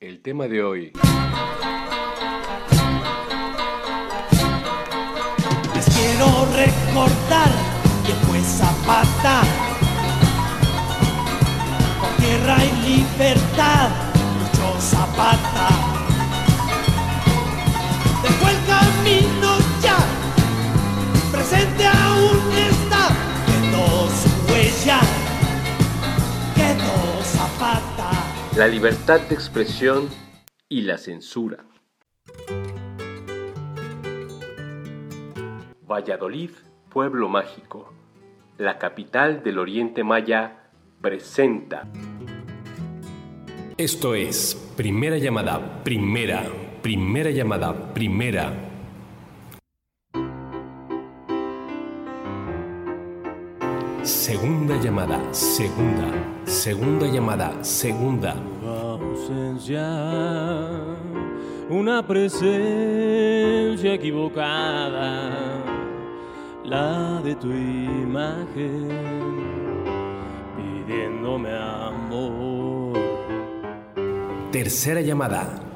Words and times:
El 0.00 0.22
tema 0.22 0.48
de 0.48 0.62
hoy. 0.64 0.92
Les 5.74 5.84
quiero 5.94 6.46
recordar 6.56 7.50
que 8.06 8.12
fue 8.26 8.40
Zapata. 8.40 9.42
Por 12.00 12.16
tierra 12.16 12.64
y 12.64 12.88
libertad, 12.88 13.90
luchó 14.40 14.80
Zapata. 14.80 15.79
La 28.60 28.68
libertad 28.68 29.22
de 29.22 29.34
expresión 29.34 30.06
y 30.68 30.82
la 30.82 30.98
censura. 30.98 31.64
Valladolid, 35.90 36.50
pueblo 36.90 37.30
mágico, 37.30 37.94
la 38.58 38.76
capital 38.76 39.42
del 39.42 39.58
Oriente 39.58 40.04
Maya, 40.04 40.68
presenta. 41.00 41.88
Esto 43.78 44.14
es 44.14 44.54
primera 44.76 45.16
llamada, 45.16 45.82
primera, 45.82 46.44
primera 46.82 47.30
llamada, 47.30 47.94
primera. 47.94 48.69
Segunda 54.02 54.76
llamada, 54.80 55.20
segunda, 55.30 56.08
segunda 56.44 57.06
llamada, 57.06 57.52
segunda. 57.62 58.34
ausencia, 58.64 59.86
una 61.68 62.06
presencia 62.06 63.92
equivocada, 63.92 65.30
la 66.64 67.20
de 67.22 67.34
tu 67.34 67.48
imagen, 67.52 68.88
pidiéndome 70.56 71.50
amor. 71.54 72.98
Tercera 74.50 75.02
llamada. 75.02 75.69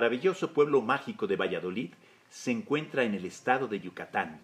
Maravilloso 0.00 0.54
pueblo 0.54 0.80
mágico 0.80 1.26
de 1.26 1.36
Valladolid 1.36 1.90
se 2.30 2.50
encuentra 2.50 3.04
en 3.04 3.12
el 3.12 3.26
estado 3.26 3.68
de 3.68 3.80
Yucatán. 3.80 4.40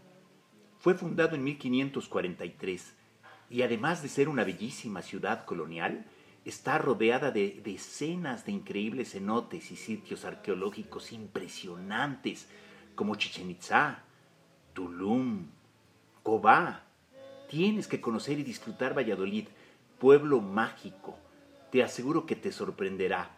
Fue 0.78 0.92
fundado 0.92 1.34
en 1.34 1.44
1543 1.44 2.92
y 3.48 3.62
además 3.62 4.02
de 4.02 4.10
ser 4.10 4.28
una 4.28 4.44
bellísima 4.44 5.00
ciudad 5.00 5.46
colonial, 5.46 6.04
está 6.44 6.76
rodeada 6.76 7.30
de 7.30 7.62
decenas 7.64 8.44
de 8.44 8.52
increíbles 8.52 9.12
cenotes 9.12 9.70
y 9.70 9.76
sitios 9.76 10.26
arqueológicos 10.26 11.10
impresionantes 11.10 12.48
como 12.94 13.14
Chichen 13.14 13.50
Itzá, 13.50 14.02
Tulum, 14.74 15.46
Cobá. 16.22 16.82
Tienes 17.48 17.88
que 17.88 18.02
conocer 18.02 18.38
y 18.38 18.42
disfrutar 18.42 18.94
Valladolid, 18.94 19.46
pueblo 19.98 20.42
mágico. 20.42 21.16
Te 21.72 21.82
aseguro 21.82 22.26
que 22.26 22.36
te 22.36 22.52
sorprenderá. 22.52 23.30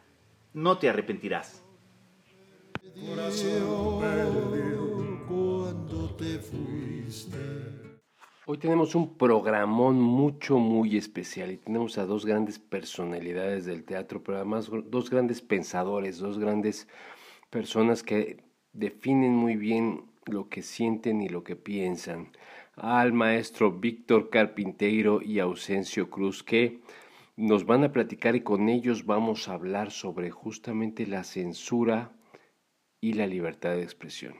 No 0.53 0.79
te 0.79 0.89
arrepentirás. 0.89 1.63
Hoy 8.47 8.59
tenemos 8.59 8.95
un 8.95 9.19
programón 9.19 10.01
mucho, 10.01 10.59
muy 10.59 10.97
especial 10.97 11.53
y 11.53 11.59
tenemos 11.59 11.99
a 11.99 12.07
dos 12.07 12.25
grandes 12.25 12.59
personalidades 12.59 13.67
del 13.67 13.85
teatro, 13.85 14.23
pero 14.23 14.39
además 14.39 14.71
dos 14.87 15.11
grandes 15.11 15.43
pensadores, 15.43 16.19
dos 16.19 16.39
grandes 16.39 16.89
personas 17.51 18.03
que 18.03 18.43
definen 18.73 19.35
muy 19.35 19.57
bien 19.57 20.05
lo 20.25 20.49
que 20.49 20.63
sienten 20.63 21.21
y 21.21 21.29
lo 21.29 21.45
que 21.45 21.57
piensan. 21.57 22.31
Al 22.75 23.13
maestro 23.13 23.73
Víctor 23.73 24.31
Carpinteiro 24.31 25.21
y 25.21 25.41
Ausencio 25.41 26.09
Cruz, 26.11 26.43
que 26.43 26.81
nos 27.37 27.67
van 27.67 27.85
a 27.85 27.93
platicar 27.93 28.35
y 28.35 28.41
con 28.41 28.69
ellos 28.69 29.05
vamos 29.05 29.49
a 29.49 29.55
hablar 29.55 29.91
sobre 29.91 30.31
justamente 30.31 31.07
la 31.07 31.25
censura 31.25 32.13
y 33.01 33.15
la 33.15 33.27
libertad 33.27 33.77
de 33.77 33.83
expresión. 33.83 34.35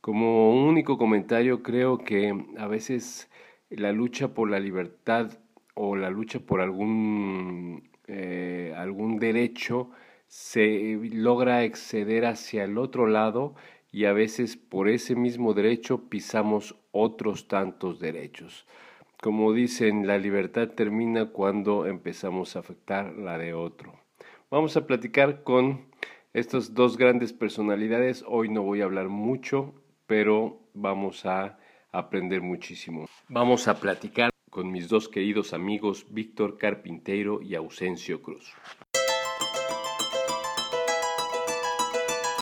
Como 0.00 0.52
único 0.52 0.96
comentario, 0.96 1.62
creo 1.62 1.98
que 1.98 2.34
a 2.56 2.66
veces 2.66 3.30
la 3.70 3.92
lucha 3.92 4.34
por 4.34 4.50
la 4.50 4.60
libertad 4.60 5.38
o 5.74 5.96
la 5.96 6.10
lucha 6.10 6.40
por 6.40 6.60
algún, 6.60 7.90
eh, 8.06 8.72
algún 8.76 9.18
derecho 9.18 9.90
se 10.26 10.98
logra 11.12 11.64
exceder 11.64 12.26
hacia 12.26 12.64
el 12.64 12.78
otro 12.78 13.06
lado 13.06 13.54
y 13.90 14.04
a 14.04 14.12
veces 14.12 14.56
por 14.56 14.88
ese 14.88 15.16
mismo 15.16 15.54
derecho 15.54 16.08
pisamos 16.08 16.76
otros 16.92 17.48
tantos 17.48 17.98
derechos. 18.00 18.66
Como 19.20 19.52
dicen, 19.52 20.06
la 20.06 20.18
libertad 20.18 20.68
termina 20.68 21.26
cuando 21.26 21.86
empezamos 21.86 22.54
a 22.54 22.60
afectar 22.60 23.14
la 23.14 23.36
de 23.38 23.54
otro. 23.54 23.98
Vamos 24.50 24.76
a 24.76 24.86
platicar 24.86 25.42
con 25.42 25.88
estas 26.32 26.74
dos 26.74 26.96
grandes 26.96 27.32
personalidades. 27.32 28.24
Hoy 28.26 28.48
no 28.48 28.62
voy 28.62 28.80
a 28.80 28.84
hablar 28.84 29.08
mucho, 29.08 29.74
pero 30.06 30.60
vamos 30.74 31.26
a 31.26 31.58
aprender 31.92 32.42
muchísimo. 32.42 33.06
Vamos 33.28 33.68
a 33.68 33.78
platicar 33.80 34.30
con 34.50 34.70
mis 34.70 34.88
dos 34.88 35.08
queridos 35.08 35.52
amigos 35.52 36.06
Víctor 36.10 36.58
Carpinteiro 36.58 37.40
y 37.42 37.54
Ausencio 37.54 38.22
Cruz. 38.22 38.52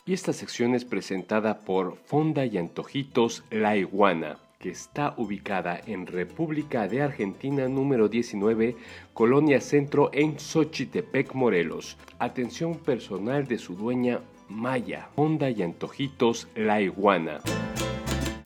Y 0.05 0.13
esta 0.13 0.31
sección 0.31 0.73
es 0.73 0.85
presentada 0.85 1.59
por 1.59 1.97
Fonda 1.97 2.45
y 2.45 2.57
Antojitos 2.57 3.43
La 3.49 3.75
Iguana, 3.75 4.39
que 4.59 4.69
está 4.69 5.13
ubicada 5.17 5.79
en 5.85 6.07
República 6.07 6.87
de 6.87 7.01
Argentina 7.01 7.67
número 7.67 8.09
19, 8.09 8.75
Colonia 9.13 9.61
Centro 9.61 10.09
en 10.13 10.39
Xochitepec, 10.39 11.33
Morelos. 11.33 11.97
Atención 12.19 12.75
personal 12.77 13.47
de 13.47 13.59
su 13.59 13.75
dueña 13.75 14.21
Maya, 14.49 15.09
Fonda 15.15 15.49
y 15.49 15.61
Antojitos 15.61 16.47
La 16.55 16.81
Iguana. 16.81 17.39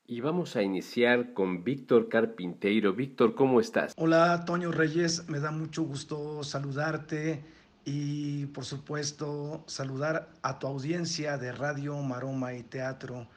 Y 0.05 0.19
vamos 0.19 0.57
a 0.57 0.61
iniciar 0.61 1.33
con 1.33 1.63
Víctor 1.63 2.09
Carpinteiro. 2.09 2.93
Víctor, 2.93 3.33
¿cómo 3.33 3.61
estás? 3.61 3.93
Hola, 3.95 4.43
Toño 4.43 4.71
Reyes, 4.71 5.29
me 5.29 5.39
da 5.39 5.51
mucho 5.51 5.83
gusto 5.83 6.43
saludarte 6.43 7.41
y 7.85 8.47
por 8.47 8.65
supuesto 8.65 9.63
saludar 9.67 10.29
a 10.41 10.59
tu 10.59 10.67
audiencia 10.67 11.37
de 11.37 11.53
Radio 11.53 11.95
Maroma 12.01 12.53
y 12.53 12.63
Teatro 12.63 13.27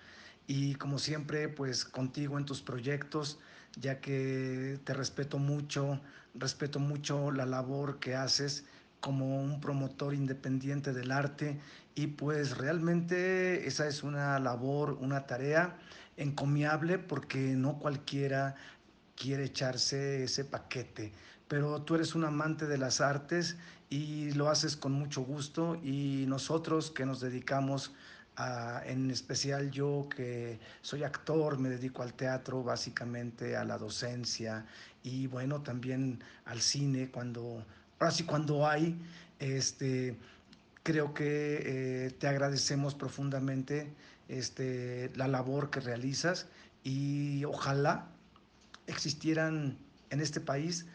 y 0.47 0.75
como 0.75 0.99
siempre 0.99 1.49
pues 1.49 1.84
contigo 1.84 2.38
en 2.38 2.44
tus 2.44 2.62
proyectos 2.62 3.38
ya 3.77 4.00
que 4.00 4.78
te 4.84 4.94
respeto 4.94 5.38
mucho, 5.38 6.00
respeto 6.34 6.78
mucho 6.78 7.31
la 7.31 7.47
labor 7.47 7.99
que 7.99 8.15
haces 8.15 8.65
como 9.00 9.43
un 9.43 9.60
promotor 9.60 10.15
independiente 10.15 10.93
del 10.93 11.12
arte 11.12 11.61
y 11.94 12.06
pues 12.08 12.56
realmente 12.56 13.67
esa 13.67 13.87
es 13.87 14.02
una 14.02 14.38
labor, 14.38 14.96
una 15.00 15.26
tarea 15.26 15.76
encomiable 16.17 16.99
porque 16.99 17.38
no 17.38 17.79
cualquiera 17.79 18.55
quiere 19.17 19.44
echarse 19.44 20.25
ese 20.25 20.44
paquete, 20.44 21.12
pero 21.49 21.82
tú 21.82 21.96
eres 21.96 22.14
un 22.14 22.25
amante 22.25 22.67
de 22.67 22.79
las 22.79 23.00
artes 23.00 23.56
y 23.91 24.32
lo 24.32 24.49
haces 24.49 24.76
con 24.76 24.93
mucho 24.93 25.23
gusto 25.23 25.76
y 25.82 26.25
nosotros 26.26 26.91
que 26.91 27.06
nos 27.06 27.20
dedicamos 27.20 27.93
a, 28.36 28.82
en 28.86 29.10
especial 29.10 29.70
yo 29.70 30.08
que 30.14 30.58
soy 30.82 31.02
actor, 31.02 31.58
me 31.58 31.69
dedico 31.69 32.02
al 32.02 32.14
teatro, 32.14 32.62
básicamente 32.62 33.56
a 33.56 33.64
la 33.64 33.78
docencia 33.78 34.66
y 35.02 35.26
bueno, 35.26 35.62
también 35.62 36.22
al 36.44 36.60
cine 36.60 37.10
cuando, 37.10 37.64
ahora 37.98 38.14
cuando 38.26 38.66
hay, 38.66 38.98
este, 39.38 40.16
creo 40.82 41.14
que 41.14 42.06
eh, 42.06 42.10
te 42.19 42.26
agradecemos 42.26 42.94
profundamente 42.94 43.92
este, 44.28 45.10
la 45.14 45.28
labor 45.28 45.70
que 45.70 45.81
realizas 45.81 46.46
y 46.82 47.44
ojalá 47.44 48.06
existieran 48.86 49.78
en 50.10 50.20
este 50.20 50.40
país 50.40 50.86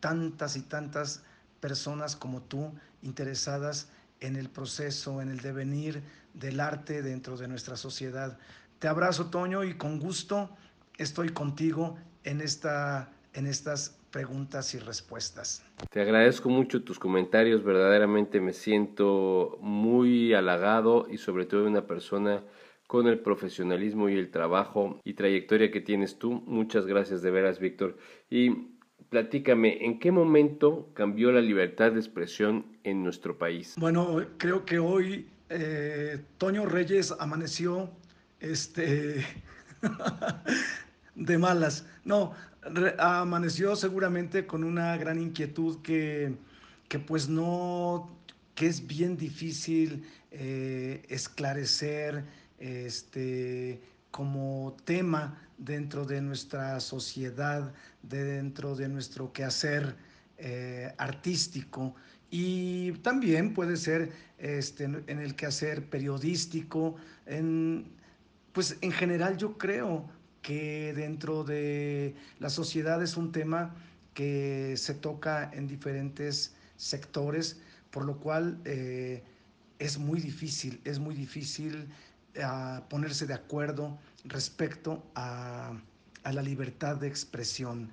tantas 0.00 0.56
y 0.56 0.62
tantas 0.62 1.22
personas 1.60 2.16
como 2.16 2.42
tú 2.42 2.72
interesadas 3.02 3.88
en 4.20 4.36
el 4.36 4.50
proceso, 4.50 5.22
en 5.22 5.30
el 5.30 5.40
devenir 5.40 6.02
del 6.34 6.60
arte 6.60 7.02
dentro 7.02 7.36
de 7.36 7.48
nuestra 7.48 7.76
sociedad. 7.76 8.38
Te 8.78 8.88
abrazo, 8.88 9.30
Toño, 9.30 9.64
y 9.64 9.74
con 9.74 9.98
gusto 9.98 10.50
estoy 10.98 11.30
contigo 11.30 11.96
en, 12.24 12.40
esta, 12.40 13.12
en 13.32 13.46
estas 13.46 13.98
preguntas 14.10 14.74
y 14.74 14.78
respuestas. 14.78 15.64
Te 15.90 16.00
agradezco 16.00 16.48
mucho 16.48 16.84
tus 16.84 16.98
comentarios, 16.98 17.64
verdaderamente 17.64 18.40
me 18.40 18.52
siento 18.52 19.58
muy 19.60 20.34
halagado 20.34 21.06
y 21.10 21.18
sobre 21.18 21.46
todo 21.46 21.66
una 21.66 21.86
persona 21.86 22.44
con 22.86 23.08
el 23.08 23.18
profesionalismo 23.18 24.08
y 24.08 24.14
el 24.14 24.30
trabajo 24.30 25.00
y 25.02 25.14
trayectoria 25.14 25.70
que 25.70 25.80
tienes 25.80 26.18
tú. 26.18 26.42
Muchas 26.46 26.86
gracias 26.86 27.22
de 27.22 27.30
veras, 27.30 27.58
Víctor. 27.58 27.96
Y 28.30 28.50
platícame, 29.08 29.84
¿en 29.84 29.98
qué 29.98 30.12
momento 30.12 30.90
cambió 30.94 31.32
la 31.32 31.40
libertad 31.40 31.92
de 31.92 31.98
expresión 31.98 32.78
en 32.84 33.02
nuestro 33.02 33.38
país? 33.38 33.74
Bueno, 33.78 34.24
creo 34.38 34.64
que 34.64 34.78
hoy 34.78 35.28
eh, 35.48 36.24
Toño 36.38 36.66
Reyes 36.66 37.14
amaneció 37.18 37.90
este, 38.40 39.24
de 41.14 41.38
malas. 41.38 41.86
No, 42.04 42.32
amaneció 42.98 43.76
seguramente 43.76 44.46
con 44.46 44.64
una 44.64 44.96
gran 44.96 45.20
inquietud 45.20 45.82
que, 45.82 46.36
que 46.88 46.98
pues 46.98 47.28
no, 47.28 48.10
que 48.54 48.66
es 48.66 48.86
bien 48.86 49.16
difícil 49.16 50.06
eh, 50.30 51.04
esclarecer 51.08 52.24
este, 52.58 53.82
como 54.10 54.76
tema 54.84 55.40
dentro 55.58 56.04
de 56.04 56.20
nuestra 56.20 56.80
sociedad, 56.80 57.72
dentro 58.02 58.74
de 58.74 58.88
nuestro 58.88 59.32
quehacer 59.32 59.96
eh, 60.38 60.92
artístico 60.98 61.94
y 62.36 62.90
también 62.94 63.54
puede 63.54 63.76
ser 63.76 64.10
este, 64.38 64.82
en 64.82 65.20
el 65.20 65.36
quehacer 65.36 65.88
periodístico. 65.88 66.96
En, 67.26 67.92
pues 68.52 68.76
en 68.80 68.90
general 68.90 69.36
yo 69.36 69.56
creo 69.56 70.10
que 70.42 70.92
dentro 70.94 71.44
de 71.44 72.16
la 72.40 72.50
sociedad 72.50 73.00
es 73.04 73.16
un 73.16 73.30
tema 73.30 73.76
que 74.14 74.74
se 74.76 74.94
toca 74.94 75.48
en 75.54 75.68
diferentes 75.68 76.56
sectores, 76.76 77.60
por 77.92 78.04
lo 78.04 78.18
cual 78.18 78.58
eh, 78.64 79.22
es 79.78 79.96
muy 79.96 80.18
difícil, 80.18 80.80
es 80.82 80.98
muy 80.98 81.14
difícil 81.14 81.86
ah, 82.42 82.82
ponerse 82.90 83.28
de 83.28 83.34
acuerdo 83.34 83.96
respecto 84.24 85.06
a, 85.14 85.72
a 86.24 86.32
la 86.32 86.42
libertad 86.42 86.96
de 86.96 87.06
expresión. 87.06 87.92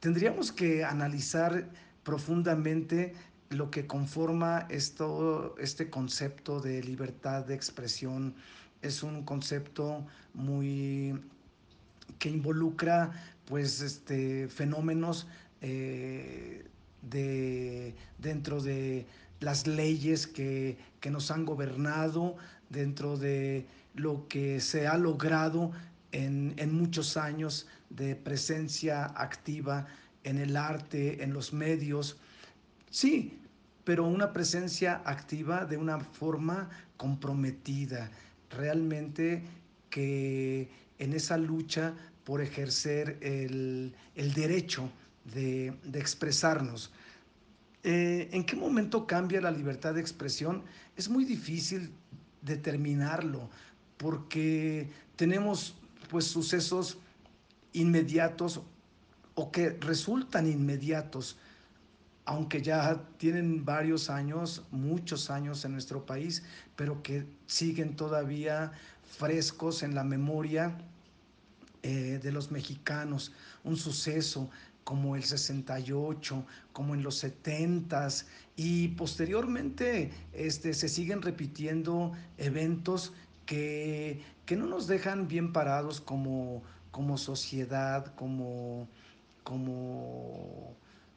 Tendríamos 0.00 0.52
que 0.52 0.84
analizar 0.84 1.68
profundamente 2.02 3.14
lo 3.54 3.70
que 3.70 3.86
conforma 3.86 4.66
esto, 4.68 5.54
este 5.58 5.90
concepto 5.90 6.60
de 6.60 6.82
libertad 6.82 7.44
de 7.44 7.54
expresión 7.54 8.34
es 8.82 9.02
un 9.02 9.24
concepto 9.24 10.06
muy 10.34 11.18
que 12.18 12.28
involucra 12.28 13.12
pues 13.46 13.80
este 13.80 14.48
fenómenos 14.48 15.26
eh, 15.60 16.64
de 17.02 17.94
dentro 18.18 18.62
de 18.62 19.06
las 19.40 19.66
leyes 19.66 20.26
que, 20.26 20.78
que 21.00 21.10
nos 21.10 21.30
han 21.30 21.44
gobernado 21.44 22.36
dentro 22.70 23.16
de 23.16 23.66
lo 23.94 24.26
que 24.28 24.60
se 24.60 24.86
ha 24.86 24.96
logrado 24.96 25.72
en, 26.12 26.54
en, 26.56 26.72
muchos 26.74 27.16
años 27.16 27.66
de 27.90 28.16
presencia 28.16 29.04
activa 29.04 29.86
en 30.22 30.38
el 30.38 30.56
arte, 30.56 31.22
en 31.22 31.32
los 31.32 31.52
medios. 31.52 32.16
Sí, 32.90 33.38
pero 33.84 34.04
una 34.04 34.32
presencia 34.32 35.02
activa 35.04 35.66
de 35.66 35.76
una 35.76 36.00
forma 36.00 36.70
comprometida, 36.96 38.10
realmente 38.50 39.44
que 39.90 40.68
en 40.98 41.12
esa 41.12 41.36
lucha 41.36 41.94
por 42.24 42.40
ejercer 42.40 43.18
el, 43.20 43.94
derecho 44.14 44.90
de, 45.24 45.74
expresarnos. 45.92 46.90
Eh, 47.82 48.30
¿En 48.32 48.44
qué 48.44 48.56
momento 48.56 49.06
cambia 49.06 49.42
la 49.42 49.50
libertad 49.50 49.94
de 49.94 50.00
expresión? 50.00 50.62
Es 50.96 51.10
muy 51.10 51.24
difícil 51.26 51.92
determinarlo 52.40 53.50
porque 53.98 54.88
tenemos 55.16 55.76
pues 56.10 56.24
sucesos 56.26 56.98
inmediatos 57.74 58.62
o 59.34 59.50
que 59.50 59.70
resultan 59.70 60.46
inmediatos 60.46 61.36
aunque 62.26 62.62
ya 62.62 63.02
tienen 63.18 63.64
varios 63.64 64.08
años, 64.08 64.64
muchos 64.70 65.30
años 65.30 65.64
en 65.64 65.72
nuestro 65.72 66.06
país, 66.06 66.42
pero 66.74 67.02
que 67.02 67.26
siguen 67.46 67.96
todavía 67.96 68.72
frescos 69.18 69.82
en 69.82 69.94
la 69.94 70.04
memoria 70.04 70.76
eh, 71.82 72.18
de 72.22 72.32
los 72.32 72.50
mexicanos. 72.50 73.32
Un 73.62 73.76
suceso 73.76 74.50
como 74.84 75.16
el 75.16 75.24
68, 75.24 76.44
como 76.72 76.94
en 76.94 77.02
los 77.02 77.16
70 77.18 78.08
y 78.56 78.88
posteriormente 78.88 80.10
este, 80.32 80.74
se 80.74 80.88
siguen 80.88 81.22
repitiendo 81.22 82.12
eventos 82.38 83.12
que, 83.46 84.22
que 84.46 84.56
no 84.56 84.66
nos 84.66 84.86
dejan 84.86 85.28
bien 85.28 85.52
parados 85.52 86.00
como, 86.00 86.62
como 86.90 87.18
sociedad, 87.18 88.14
como, 88.14 88.88
como 89.42 90.74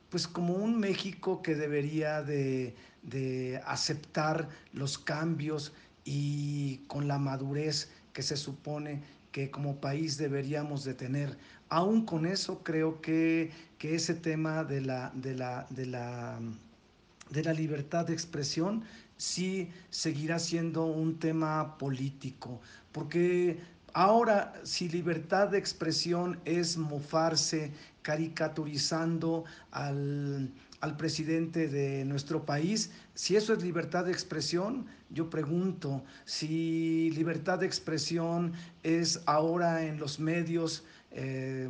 pues 0.09 0.27
como 0.27 0.53
un 0.53 0.79
México 0.79 1.41
que 1.41 1.55
debería 1.55 2.21
de, 2.21 2.75
aceptar 3.65 4.49
los 4.73 4.97
cambios 4.97 5.73
y 6.03 6.79
con 6.87 7.07
la 7.07 7.17
madurez 7.17 7.89
que 8.13 8.21
se 8.21 8.35
supone 8.35 9.01
que 9.31 9.49
como 9.51 9.79
país 9.79 10.17
deberíamos 10.17 10.83
de 10.83 10.93
tener. 10.93 11.37
Aún 11.69 12.05
con 12.05 12.25
eso 12.25 12.63
creo 12.63 13.01
que, 13.01 13.51
ese 13.79 14.13
tema 14.13 14.63
de 14.63 14.81
la, 14.81 15.11
de, 15.15 15.35
la, 15.35 15.65
de, 15.69 15.85
la, 15.85 16.39
de 17.29 17.43
la 17.43 17.53
libertad 17.53 18.05
de 18.05 18.13
expresión 18.13 18.83
sí 19.17 19.69
seguirá 19.89 20.39
siendo 20.39 20.85
un 20.85 21.19
tema 21.19 21.77
político, 21.77 22.61
porque 22.91 23.59
ahora 23.93 24.53
si 24.63 24.89
libertad 24.89 25.49
de 25.49 25.57
expresión 25.57 26.39
es 26.45 26.77
mofarse, 26.77 27.71
caricaturizando 28.07 29.43
al, 29.71 30.53
presidente 30.97 31.67
de 31.67 32.05
nuestro 32.05 32.45
país. 32.45 32.89
Si 33.15 33.35
eso 33.35 33.51
es 33.51 33.61
libertad 33.61 34.05
de 34.05 34.13
expresión, 34.13 34.85
yo 35.09 35.29
pregunto 35.29 36.05
si 36.23 37.11
libertad 37.11 37.59
de 37.59 37.65
expresión 37.65 38.53
es 38.83 39.19
ahora 39.25 39.83
en 39.83 39.99
los 39.99 40.21
medios, 40.21 40.85
eh, 41.11 41.67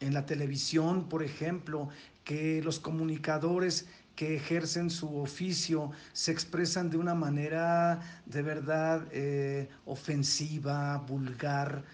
en 0.00 0.14
la 0.14 0.26
televisión, 0.26 1.08
por 1.08 1.22
ejemplo, 1.22 1.88
que 2.24 2.60
los 2.64 2.80
comunicadores 2.80 3.86
que 4.16 4.34
ejercen 4.34 4.90
su 4.90 5.16
oficio 5.16 5.92
se 6.12 6.32
expresan 6.32 6.90
de 6.90 6.96
una 6.96 7.14
manera 7.14 8.00
de 8.26 8.42
verdad 8.42 9.06
eh, 9.12 9.68
ofensiva, 9.84 10.98
vulgar, 11.06 11.84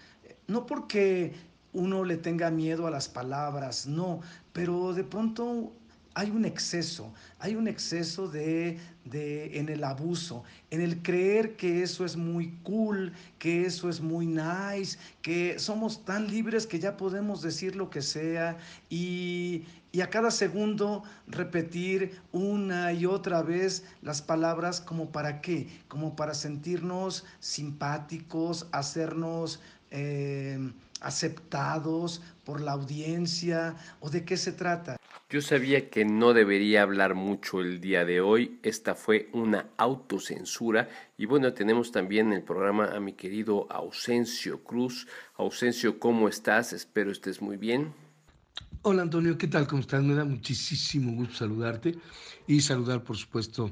no 0.47 0.65
porque 0.65 1.33
uno 1.73 2.03
le 2.03 2.17
tenga 2.17 2.49
miedo 2.51 2.87
a 2.87 2.91
las 2.91 3.07
palabras, 3.07 3.87
no, 3.87 4.21
pero 4.53 4.93
de 4.93 5.03
pronto 5.03 5.71
hay 6.15 6.31
un 6.31 6.43
exceso, 6.43 7.13
hay 7.39 7.55
un 7.55 7.67
exceso 7.67 8.27
de, 8.27 8.77
de, 9.05 9.57
en 9.59 9.69
el 9.69 9.83
abuso, 9.83 10.43
en 10.69 10.81
el 10.81 11.01
creer 11.01 11.55
que 11.55 11.83
eso 11.83 12.03
es 12.03 12.17
muy 12.17 12.57
cool, 12.63 13.13
que 13.37 13.65
eso 13.65 13.89
es 13.89 14.01
muy 14.01 14.25
nice, 14.25 14.97
que 15.21 15.59
somos 15.59 16.03
tan 16.03 16.27
libres 16.27 16.67
que 16.67 16.79
ya 16.79 16.97
podemos 16.97 17.41
decir 17.41 17.75
lo 17.75 17.89
que 17.89 18.01
sea 18.01 18.57
y, 18.89 19.65
y 19.91 20.01
a 20.01 20.09
cada 20.09 20.31
segundo 20.31 21.03
repetir 21.27 22.19
una 22.31 22.91
y 22.91 23.05
otra 23.05 23.41
vez 23.41 23.85
las 24.01 24.21
palabras 24.21 24.81
como 24.81 25.11
para 25.11 25.41
qué, 25.41 25.67
como 25.87 26.15
para 26.15 26.33
sentirnos 26.33 27.25
simpáticos, 27.39 28.67
hacernos... 28.71 29.61
Eh, 29.91 30.57
aceptados 31.01 32.21
por 32.43 32.61
la 32.61 32.73
audiencia 32.73 33.75
o 33.99 34.09
de 34.09 34.25
qué 34.25 34.37
se 34.37 34.51
trata? 34.51 34.97
Yo 35.29 35.41
sabía 35.41 35.89
que 35.89 36.05
no 36.05 36.33
debería 36.33 36.81
hablar 36.81 37.13
mucho 37.13 37.61
el 37.61 37.79
día 37.79 38.03
de 38.03 38.19
hoy. 38.19 38.59
Esta 38.63 38.95
fue 38.95 39.29
una 39.31 39.67
autocensura. 39.77 40.89
Y 41.17 41.25
bueno, 41.25 41.53
tenemos 41.53 41.91
también 41.91 42.27
en 42.27 42.33
el 42.33 42.43
programa 42.43 42.95
a 42.95 42.99
mi 42.99 43.13
querido 43.13 43.67
Ausencio 43.69 44.63
Cruz. 44.63 45.07
Ausencio, 45.37 45.99
¿cómo 45.99 46.27
estás? 46.27 46.73
Espero 46.73 47.11
estés 47.11 47.41
muy 47.41 47.57
bien. 47.57 47.93
Hola 48.81 49.03
Antonio, 49.03 49.37
¿qué 49.37 49.47
tal? 49.47 49.67
¿Cómo 49.67 49.81
estás? 49.81 50.01
Me 50.01 50.15
da 50.15 50.25
muchísimo 50.25 51.11
gusto 51.13 51.35
saludarte 51.35 51.95
y 52.47 52.61
saludar, 52.61 53.03
por 53.03 53.17
supuesto, 53.17 53.71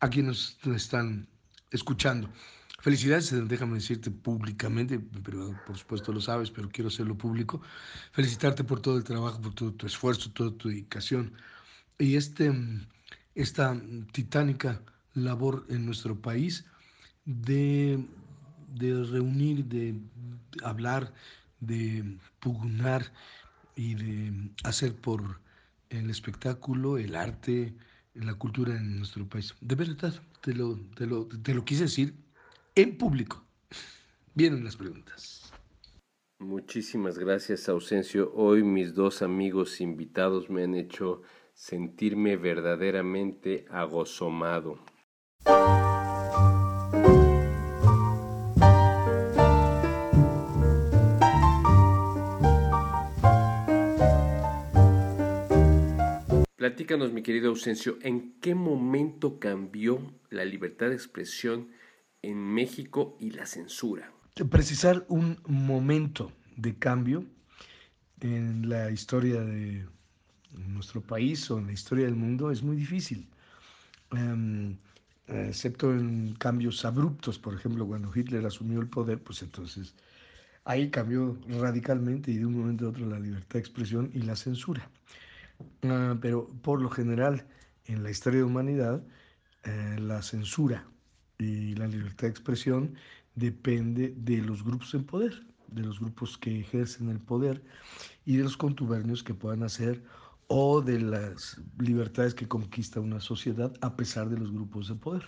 a 0.00 0.10
quienes 0.10 0.58
nos 0.64 0.76
están 0.76 1.28
escuchando. 1.70 2.28
Felicidades, 2.86 3.34
déjame 3.48 3.74
decirte 3.74 4.12
públicamente, 4.12 5.00
pero 5.24 5.60
por 5.66 5.76
supuesto 5.76 6.12
lo 6.12 6.20
sabes, 6.20 6.52
pero 6.52 6.68
quiero 6.68 6.86
hacerlo 6.86 7.18
público. 7.18 7.60
Felicitarte 8.12 8.62
por 8.62 8.78
todo 8.80 8.96
el 8.96 9.02
trabajo, 9.02 9.40
por 9.40 9.52
todo 9.56 9.72
tu 9.72 9.86
esfuerzo, 9.86 10.30
toda 10.30 10.52
tu 10.52 10.68
dedicación. 10.68 11.32
Y 11.98 12.14
este, 12.14 12.52
esta 13.34 13.76
titánica 14.12 14.80
labor 15.14 15.66
en 15.68 15.84
nuestro 15.84 16.14
país 16.14 16.64
de, 17.24 18.06
de 18.68 19.02
reunir, 19.02 19.64
de 19.64 20.00
hablar, 20.62 21.12
de 21.58 22.18
pugnar 22.38 23.12
y 23.74 23.96
de 23.96 24.52
hacer 24.62 24.94
por 24.94 25.40
el 25.90 26.08
espectáculo, 26.08 26.98
el 26.98 27.16
arte, 27.16 27.74
la 28.14 28.34
cultura 28.34 28.76
en 28.76 28.98
nuestro 28.98 29.28
país. 29.28 29.56
De 29.60 29.74
verdad, 29.74 30.14
te 30.40 30.54
lo, 30.54 30.76
te 30.94 31.04
lo, 31.04 31.26
te 31.26 31.52
lo 31.52 31.64
quise 31.64 31.82
decir 31.82 32.25
en 32.76 32.98
público. 32.98 33.42
Vienen 34.34 34.62
las 34.62 34.76
preguntas. 34.76 35.50
Muchísimas 36.38 37.18
gracias, 37.18 37.68
Ausencio. 37.70 38.30
Hoy 38.34 38.62
mis 38.62 38.94
dos 38.94 39.22
amigos 39.22 39.80
invitados 39.80 40.50
me 40.50 40.64
han 40.64 40.74
hecho 40.74 41.22
sentirme 41.54 42.36
verdaderamente 42.36 43.64
agozomado. 43.70 44.78
Platícanos, 56.56 57.12
mi 57.12 57.22
querido 57.22 57.48
Ausencio, 57.48 57.96
¿en 58.02 58.38
qué 58.40 58.54
momento 58.54 59.38
cambió 59.38 59.98
la 60.28 60.44
libertad 60.44 60.88
de 60.88 60.94
expresión 60.94 61.70
en 62.26 62.38
México 62.38 63.16
y 63.20 63.30
la 63.30 63.46
censura? 63.46 64.12
Precisar 64.50 65.06
un 65.08 65.38
momento 65.46 66.32
de 66.56 66.76
cambio 66.76 67.24
en 68.20 68.68
la 68.68 68.90
historia 68.90 69.40
de 69.42 69.86
nuestro 70.50 71.00
país 71.00 71.48
o 71.50 71.58
en 71.58 71.66
la 71.66 71.72
historia 71.72 72.06
del 72.06 72.16
mundo 72.16 72.50
es 72.50 72.62
muy 72.62 72.76
difícil, 72.76 73.28
em, 74.10 74.76
excepto 75.28 75.92
en 75.92 76.34
cambios 76.34 76.84
abruptos, 76.84 77.38
por 77.38 77.54
ejemplo, 77.54 77.86
cuando 77.86 78.10
Hitler 78.14 78.44
asumió 78.44 78.80
el 78.80 78.88
poder, 78.88 79.22
pues 79.22 79.42
entonces 79.42 79.94
ahí 80.64 80.90
cambió 80.90 81.38
radicalmente 81.60 82.32
y 82.32 82.38
de 82.38 82.46
un 82.46 82.58
momento 82.58 82.86
a 82.86 82.88
otro 82.88 83.06
la 83.06 83.20
libertad 83.20 83.54
de 83.54 83.60
expresión 83.60 84.10
y 84.12 84.22
la 84.22 84.34
censura. 84.34 84.90
Ah, 85.82 86.16
pero 86.20 86.48
por 86.62 86.82
lo 86.82 86.90
general, 86.90 87.46
en 87.84 88.02
la 88.02 88.10
historia 88.10 88.40
de 88.40 88.46
la 88.46 88.50
humanidad, 88.50 89.02
eh, 89.64 89.96
la 90.00 90.22
censura 90.22 90.86
y 91.38 91.74
la 91.74 91.86
libertad 91.86 92.22
de 92.22 92.30
expresión 92.30 92.94
depende 93.34 94.14
de 94.16 94.38
los 94.38 94.64
grupos 94.64 94.94
en 94.94 95.04
poder, 95.04 95.46
de 95.68 95.82
los 95.82 96.00
grupos 96.00 96.38
que 96.38 96.60
ejercen 96.60 97.08
el 97.10 97.20
poder 97.20 97.62
y 98.24 98.36
de 98.36 98.44
los 98.44 98.56
contubernios 98.56 99.22
que 99.22 99.34
puedan 99.34 99.62
hacer 99.62 100.02
o 100.48 100.80
de 100.80 101.00
las 101.00 101.60
libertades 101.78 102.34
que 102.34 102.48
conquista 102.48 103.00
una 103.00 103.20
sociedad 103.20 103.72
a 103.80 103.96
pesar 103.96 104.28
de 104.30 104.38
los 104.38 104.52
grupos 104.52 104.88
de 104.88 104.94
poder. 104.94 105.24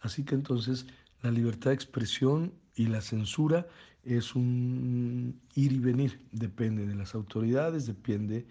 Así 0.00 0.24
que 0.24 0.34
entonces 0.34 0.86
la 1.22 1.30
libertad 1.30 1.70
de 1.70 1.74
expresión 1.74 2.52
y 2.74 2.86
la 2.86 3.00
censura 3.00 3.66
es 4.04 4.34
un 4.34 5.40
ir 5.54 5.72
y 5.72 5.78
venir, 5.78 6.26
depende 6.32 6.86
de 6.86 6.94
las 6.94 7.14
autoridades, 7.14 7.86
depende 7.86 8.46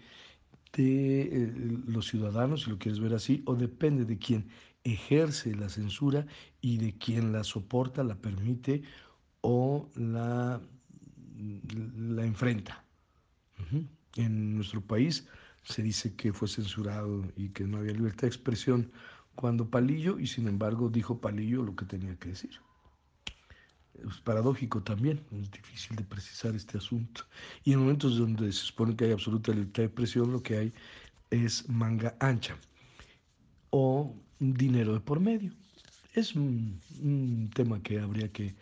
de 0.72 1.22
eh, 1.22 1.52
los 1.86 2.08
ciudadanos, 2.08 2.62
si 2.62 2.70
lo 2.70 2.78
quieres 2.78 3.00
ver 3.00 3.14
así, 3.14 3.42
o 3.46 3.54
depende 3.54 4.04
de 4.04 4.18
quien 4.18 4.48
ejerce 4.84 5.54
la 5.54 5.68
censura 5.68 6.26
y 6.60 6.78
de 6.78 6.96
quien 6.96 7.32
la 7.32 7.44
soporta, 7.44 8.02
la 8.02 8.16
permite 8.16 8.82
o 9.40 9.90
la, 9.94 10.60
la 11.96 12.24
enfrenta. 12.24 12.84
En 14.16 14.56
nuestro 14.56 14.80
país 14.80 15.28
se 15.62 15.82
dice 15.82 16.14
que 16.14 16.32
fue 16.32 16.48
censurado 16.48 17.24
y 17.36 17.50
que 17.50 17.64
no 17.64 17.78
había 17.78 17.92
libertad 17.92 18.22
de 18.22 18.28
expresión 18.28 18.90
cuando 19.34 19.70
Palillo, 19.70 20.18
y 20.18 20.26
sin 20.26 20.48
embargo 20.48 20.88
dijo 20.88 21.20
Palillo 21.20 21.62
lo 21.62 21.76
que 21.76 21.86
tenía 21.86 22.16
que 22.16 22.30
decir 22.30 22.52
es 23.94 24.20
paradójico 24.20 24.82
también, 24.82 25.20
es 25.32 25.50
difícil 25.50 25.96
de 25.96 26.04
precisar 26.04 26.54
este 26.54 26.78
asunto. 26.78 27.22
Y 27.64 27.72
en 27.72 27.80
momentos 27.80 28.18
donde 28.18 28.52
se 28.52 28.64
supone 28.66 28.96
que 28.96 29.06
hay 29.06 29.12
absoluta 29.12 29.52
libertad 29.52 29.82
de 29.82 29.86
expresión, 29.86 30.32
lo 30.32 30.42
que 30.42 30.56
hay 30.56 30.72
es 31.30 31.68
manga 31.68 32.14
ancha 32.20 32.56
o 33.70 34.14
dinero 34.38 34.94
de 34.94 35.00
por 35.00 35.20
medio. 35.20 35.52
Es 36.14 36.34
un, 36.34 36.80
tema 37.54 37.82
que 37.82 38.00
habría 38.00 38.30
que 38.30 38.54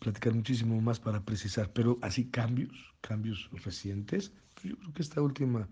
platicar 0.00 0.34
muchísimo 0.34 0.80
más 0.80 0.98
para 0.98 1.24
precisar, 1.24 1.72
pero 1.72 1.98
así 2.02 2.24
cambios, 2.24 2.72
cambios 3.00 3.48
recientes, 3.64 4.32
yo 4.64 4.76
creo 4.76 4.92
que 4.92 5.02
esta 5.02 5.22
última 5.22 5.68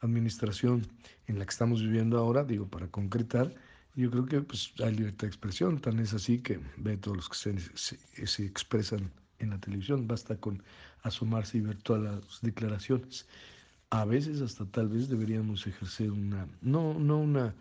administración 0.00 0.86
en 1.26 1.38
la 1.38 1.44
que 1.44 1.50
estamos 1.50 1.82
viviendo 1.82 2.18
ahora, 2.18 2.44
digo, 2.44 2.68
para 2.68 2.88
concretar, 2.88 3.54
yo 3.96 4.10
creo 4.10 4.26
que 4.26 4.40
pues, 4.40 4.72
hay 4.82 4.94
libertad 4.94 5.22
de 5.22 5.28
expresión, 5.28 5.80
tan 5.80 5.98
es 5.98 6.14
así 6.14 6.38
que 6.38 6.60
ve 6.76 6.96
todos 6.96 7.16
los 7.16 7.28
que 7.28 7.36
se, 7.36 7.96
se, 8.26 8.44
expresan 8.44 9.10
en 9.38 9.50
la 9.50 9.58
televisión, 9.58 10.06
basta 10.06 10.36
con 10.36 10.62
asomarse 11.02 11.58
y 11.58 11.60
ver 11.62 11.76
todas 11.82 12.02
las 12.02 12.40
declaraciones. 12.42 13.26
A 13.90 14.04
veces 14.04 14.40
hasta 14.40 14.64
tal 14.66 14.88
vez 14.88 15.08
deberíamos 15.08 15.66
ejercer 15.66 16.10
una, 16.10 16.46
no, 16.60 16.94
no 16.94 17.18
una, 17.18 17.54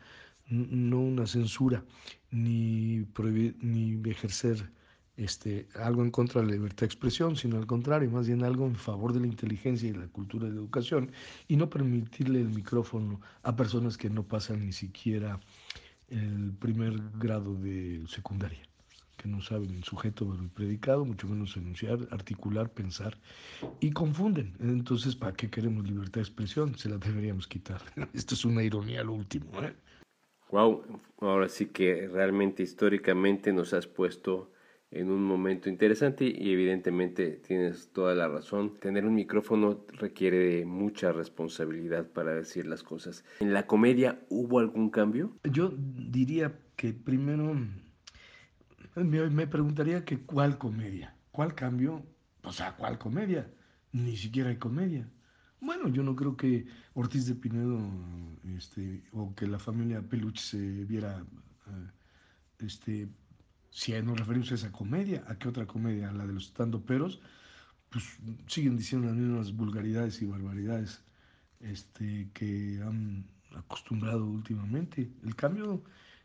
no 0.50 1.00
una 1.00 1.26
censura, 1.26 1.84
ni, 2.32 3.02
prohibir, 3.14 3.58
ni 3.62 4.00
ejercer 4.10 4.70
este, 5.18 5.68
algo 5.76 6.04
en 6.04 6.12
contra 6.12 6.40
de 6.42 6.48
la 6.48 6.54
libertad 6.54 6.82
de 6.82 6.86
expresión, 6.86 7.36
sino 7.36 7.58
al 7.58 7.66
contrario, 7.66 8.10
más 8.10 8.28
bien 8.28 8.44
algo 8.44 8.66
en 8.66 8.76
favor 8.76 9.12
de 9.12 9.20
la 9.20 9.28
inteligencia 9.28 9.90
y 9.90 9.94
la 9.94 10.08
cultura 10.08 10.48
de 10.48 10.56
educación, 10.56 11.12
y 11.48 11.58
no 11.58 11.70
permitirle 11.70 12.40
el 12.40 12.50
micrófono 12.50 13.20
a 13.44 13.56
personas 13.56 13.98
que 13.98 14.10
no 14.10 14.24
pasan 14.24 14.66
ni 14.66 14.72
siquiera 14.72 15.40
el 16.10 16.54
primer 16.60 16.94
grado 17.18 17.56
de 17.56 18.04
secundaria, 18.08 18.62
que 19.18 19.28
no 19.28 19.42
saben 19.42 19.72
el 19.72 19.84
sujeto 19.84 20.28
verbo 20.28 20.50
predicado, 20.54 21.06
mucho 21.06 21.28
menos 21.28 21.56
enunciar, 21.58 22.00
articular, 22.12 22.70
pensar, 22.70 23.18
y 23.80 23.92
confunden. 23.92 24.56
Entonces, 24.60 25.16
¿para 25.16 25.34
qué 25.34 25.50
queremos 25.50 25.86
libertad 25.86 26.16
de 26.16 26.22
expresión? 26.22 26.76
Se 26.78 26.90
la 26.90 26.98
deberíamos 26.98 27.48
quitar. 27.48 27.82
Esto 28.14 28.36
es 28.36 28.46
una 28.46 28.64
ironía 28.64 29.02
al 29.02 29.10
último. 29.10 29.52
¿eh? 29.62 29.74
Wow, 30.52 30.84
ahora 31.20 31.48
sí 31.48 31.68
que 31.68 32.08
realmente 32.08 32.64
históricamente 32.64 33.54
nos 33.54 33.74
has 33.74 33.86
puesto 33.86 34.52
en 34.92 35.12
un 35.12 35.24
momento 35.24 35.70
interesante 35.70 36.26
y 36.26 36.52
evidentemente 36.52 37.42
tienes 37.46 37.92
toda 37.94 38.16
la 38.16 38.28
razón. 38.28 38.78
Tener 38.80 39.06
un 39.06 39.14
micrófono 39.14 39.86
requiere 39.90 40.38
de 40.38 40.66
mucha 40.66 41.12
responsabilidad 41.12 42.08
para 42.08 42.34
decir 42.34 42.66
las 42.66 42.84
cosas. 42.84 43.24
¿En 43.40 43.54
la 43.54 43.68
comedia 43.68 44.20
hubo 44.30 44.60
algún 44.60 44.90
cambio? 44.90 45.38
Yo 45.44 45.74
diría 45.78 46.60
que 46.76 46.94
primero 46.94 47.56
me, 48.96 49.48
preguntaría 49.48 50.04
que 50.06 50.20
cuál 50.20 50.58
comedia, 50.58 51.16
cuál 51.32 51.54
cambio, 51.54 52.04
o 52.44 52.52
sea, 52.52 52.76
cuál 52.76 52.98
comedia. 52.98 53.50
Ni 53.92 54.18
siquiera 54.18 54.50
hay 54.50 54.58
comedia. 54.58 55.10
Bueno, 55.62 55.90
yo 55.90 56.04
no 56.04 56.16
creo 56.16 56.38
que 56.38 56.66
Ortiz 56.94 57.26
de 57.28 57.36
Pinedo 57.36 57.80
este, 58.56 59.04
o 59.12 59.36
que 59.36 59.46
la 59.48 59.60
familia 59.60 60.02
Peluche 60.02 60.42
se 60.42 60.86
viera 60.86 61.26
eh, 61.68 61.92
este, 62.60 63.10
si 63.72 63.92
nos 64.02 64.18
referimos 64.18 64.52
a 64.52 64.56
esa 64.56 64.72
comedia, 64.72 65.24
¿a 65.28 65.38
qué 65.38 65.48
otra 65.48 65.66
comedia? 65.66 66.12
La 66.12 66.26
de 66.26 66.34
los 66.34 66.48
estando 66.48 66.82
peros, 66.82 67.20
pues 67.90 68.04
siguen 68.48 68.78
diciendo 68.78 69.08
las 69.08 69.16
mismas 69.16 69.56
vulgaridades 69.56 70.22
y 70.22 70.26
barbaridades 70.26 71.02
este, 71.60 72.30
que 72.34 72.82
han 72.84 73.26
acostumbrado 73.56 74.26
últimamente. 74.26 75.10
El 75.24 75.36
cambio 75.36 75.84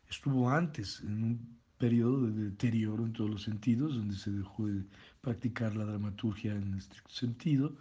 estuvo 0.09 0.49
antes, 0.49 1.01
en 1.01 1.23
un 1.23 1.57
periodo 1.77 2.27
de 2.27 2.45
deterioro 2.45 3.05
en 3.05 3.13
todos 3.13 3.29
los 3.29 3.43
sentidos, 3.43 3.95
donde 3.95 4.15
se 4.15 4.31
dejó 4.31 4.67
de 4.67 4.83
practicar 5.21 5.75
la 5.75 5.85
dramaturgia 5.85 6.53
en 6.55 6.75
este 6.75 6.97
sentido, 7.07 7.75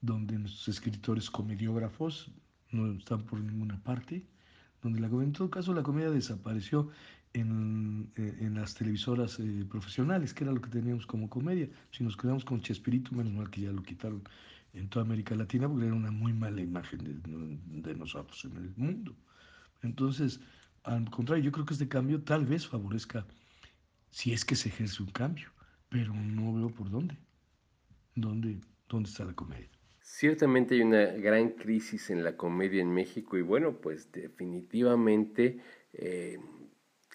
donde 0.00 0.38
nuestros 0.38 0.68
escritores 0.68 1.30
comediógrafos 1.30 2.30
no 2.70 2.92
están 2.92 3.22
por 3.22 3.40
ninguna 3.40 3.82
parte, 3.82 4.26
donde 4.82 5.00
la, 5.00 5.08
en 5.08 5.32
todo 5.32 5.50
caso 5.50 5.74
la 5.74 5.82
comedia 5.82 6.10
desapareció 6.10 6.90
en, 7.32 8.10
eh, 8.16 8.36
en 8.40 8.54
las 8.54 8.74
televisoras 8.74 9.38
eh, 9.40 9.64
profesionales, 9.68 10.34
que 10.34 10.44
era 10.44 10.52
lo 10.52 10.60
que 10.60 10.70
teníamos 10.70 11.06
como 11.06 11.28
comedia. 11.28 11.68
Si 11.90 12.04
nos 12.04 12.16
quedamos 12.16 12.44
con 12.44 12.60
Chespirito, 12.60 13.14
menos 13.14 13.32
mal 13.32 13.50
que 13.50 13.62
ya 13.62 13.72
lo 13.72 13.82
quitaron 13.82 14.22
en 14.72 14.88
toda 14.88 15.04
América 15.04 15.34
Latina, 15.34 15.68
porque 15.68 15.86
era 15.86 15.94
una 15.94 16.10
muy 16.10 16.32
mala 16.32 16.60
imagen 16.60 17.04
de, 17.04 17.90
de 17.90 17.94
nosotros 17.94 18.44
en 18.44 18.56
el 18.56 18.72
mundo. 18.76 19.16
Entonces, 19.82 20.40
al 20.84 21.10
contrario, 21.10 21.44
yo 21.44 21.52
creo 21.52 21.66
que 21.66 21.74
este 21.74 21.88
cambio 21.88 22.22
tal 22.22 22.46
vez 22.46 22.66
favorezca, 22.66 23.26
si 24.10 24.32
es 24.32 24.44
que 24.44 24.56
se 24.56 24.68
ejerce 24.68 25.02
un 25.02 25.10
cambio, 25.10 25.50
pero 25.88 26.14
no 26.14 26.54
veo 26.54 26.70
por 26.70 26.90
dónde. 26.90 27.16
¿Dónde, 28.14 28.58
dónde 28.88 29.08
está 29.08 29.24
la 29.24 29.32
comedia? 29.34 29.68
Ciertamente 30.00 30.74
hay 30.74 30.80
una 30.80 31.04
gran 31.04 31.50
crisis 31.50 32.10
en 32.10 32.24
la 32.24 32.36
comedia 32.36 32.82
en 32.82 32.92
México 32.92 33.36
y 33.36 33.42
bueno, 33.42 33.80
pues 33.80 34.10
definitivamente 34.10 35.60
eh, 35.92 36.38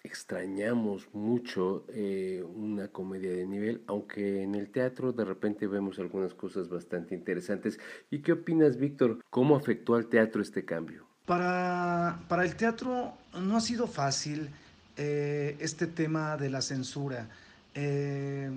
extrañamos 0.04 1.08
mucho 1.14 1.86
eh, 1.88 2.44
una 2.54 2.88
comedia 2.88 3.30
de 3.30 3.46
nivel, 3.46 3.82
aunque 3.86 4.42
en 4.42 4.54
el 4.54 4.70
teatro 4.70 5.12
de 5.12 5.24
repente 5.24 5.66
vemos 5.66 5.98
algunas 5.98 6.34
cosas 6.34 6.68
bastante 6.68 7.14
interesantes. 7.14 7.80
¿Y 8.10 8.18
qué 8.18 8.32
opinas, 8.32 8.76
Víctor? 8.76 9.18
¿Cómo 9.30 9.56
afectó 9.56 9.94
al 9.94 10.06
teatro 10.06 10.42
este 10.42 10.64
cambio? 10.64 11.06
Para, 11.24 12.20
para 12.28 12.44
el 12.44 12.54
teatro 12.54 13.14
no 13.40 13.56
ha 13.56 13.60
sido 13.62 13.86
fácil 13.86 14.50
eh, 14.98 15.56
este 15.58 15.86
tema 15.86 16.36
de 16.36 16.50
la 16.50 16.60
censura. 16.60 17.26
Eh, 17.74 18.50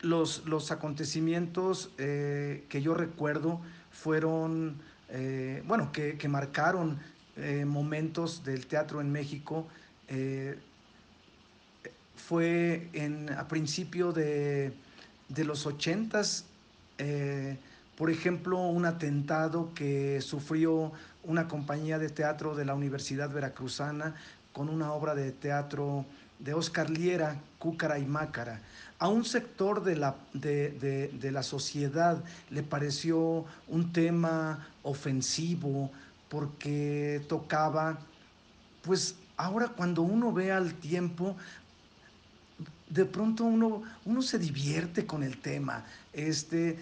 los, 0.00 0.44
los, 0.44 0.72
acontecimientos 0.72 1.92
que 1.96 2.82
yo 2.82 2.92
recuerdo 2.92 3.60
fueron, 3.90 4.76
bueno, 5.66 5.92
que, 5.92 6.18
que 6.18 6.28
marcaron 6.28 6.98
momentos 7.64 8.44
del 8.44 8.66
teatro 8.66 9.00
en 9.00 9.10
México. 9.10 9.66
Fue 12.16 12.88
en, 12.92 13.30
a 13.30 13.48
principio 13.48 14.12
de, 14.12 14.72
de 15.28 15.44
los 15.44 15.66
ochentas, 15.66 16.44
por 17.96 18.10
ejemplo, 18.10 18.58
un 18.58 18.86
atentado 18.86 19.72
que 19.74 20.20
sufrió 20.20 20.92
una 21.22 21.48
compañía 21.48 21.98
de 21.98 22.08
teatro 22.08 22.54
de 22.54 22.64
la 22.64 22.74
Universidad 22.74 23.30
Veracruzana 23.30 24.14
con 24.52 24.68
una 24.68 24.92
obra 24.92 25.14
de 25.14 25.32
teatro 25.32 26.04
de 26.38 26.54
Oscar 26.54 26.90
Liera, 26.90 27.40
Cúcara 27.58 27.98
y 27.98 28.04
Mácara. 28.04 28.60
A 28.98 29.08
un 29.08 29.24
sector 29.24 29.82
de 29.82 29.96
la, 29.96 30.16
de, 30.32 31.10
de, 31.20 31.32
la 31.32 31.42
sociedad 31.42 32.22
le 32.50 32.62
pareció 32.62 33.44
un 33.68 33.92
tema 33.92 34.68
ofensivo 34.82 35.90
porque 36.28 37.22
tocaba, 37.28 37.98
pues 38.82 39.16
ahora 39.36 39.68
cuando 39.68 40.02
uno 40.02 40.32
ve 40.32 40.52
al 40.52 40.74
tiempo, 40.74 41.36
de 42.88 43.04
pronto 43.04 43.44
uno, 43.44 43.82
uno 44.04 44.22
se 44.22 44.38
divierte 44.38 45.04
con 45.06 45.22
el 45.22 45.38
tema. 45.38 45.84
Este, 46.12 46.78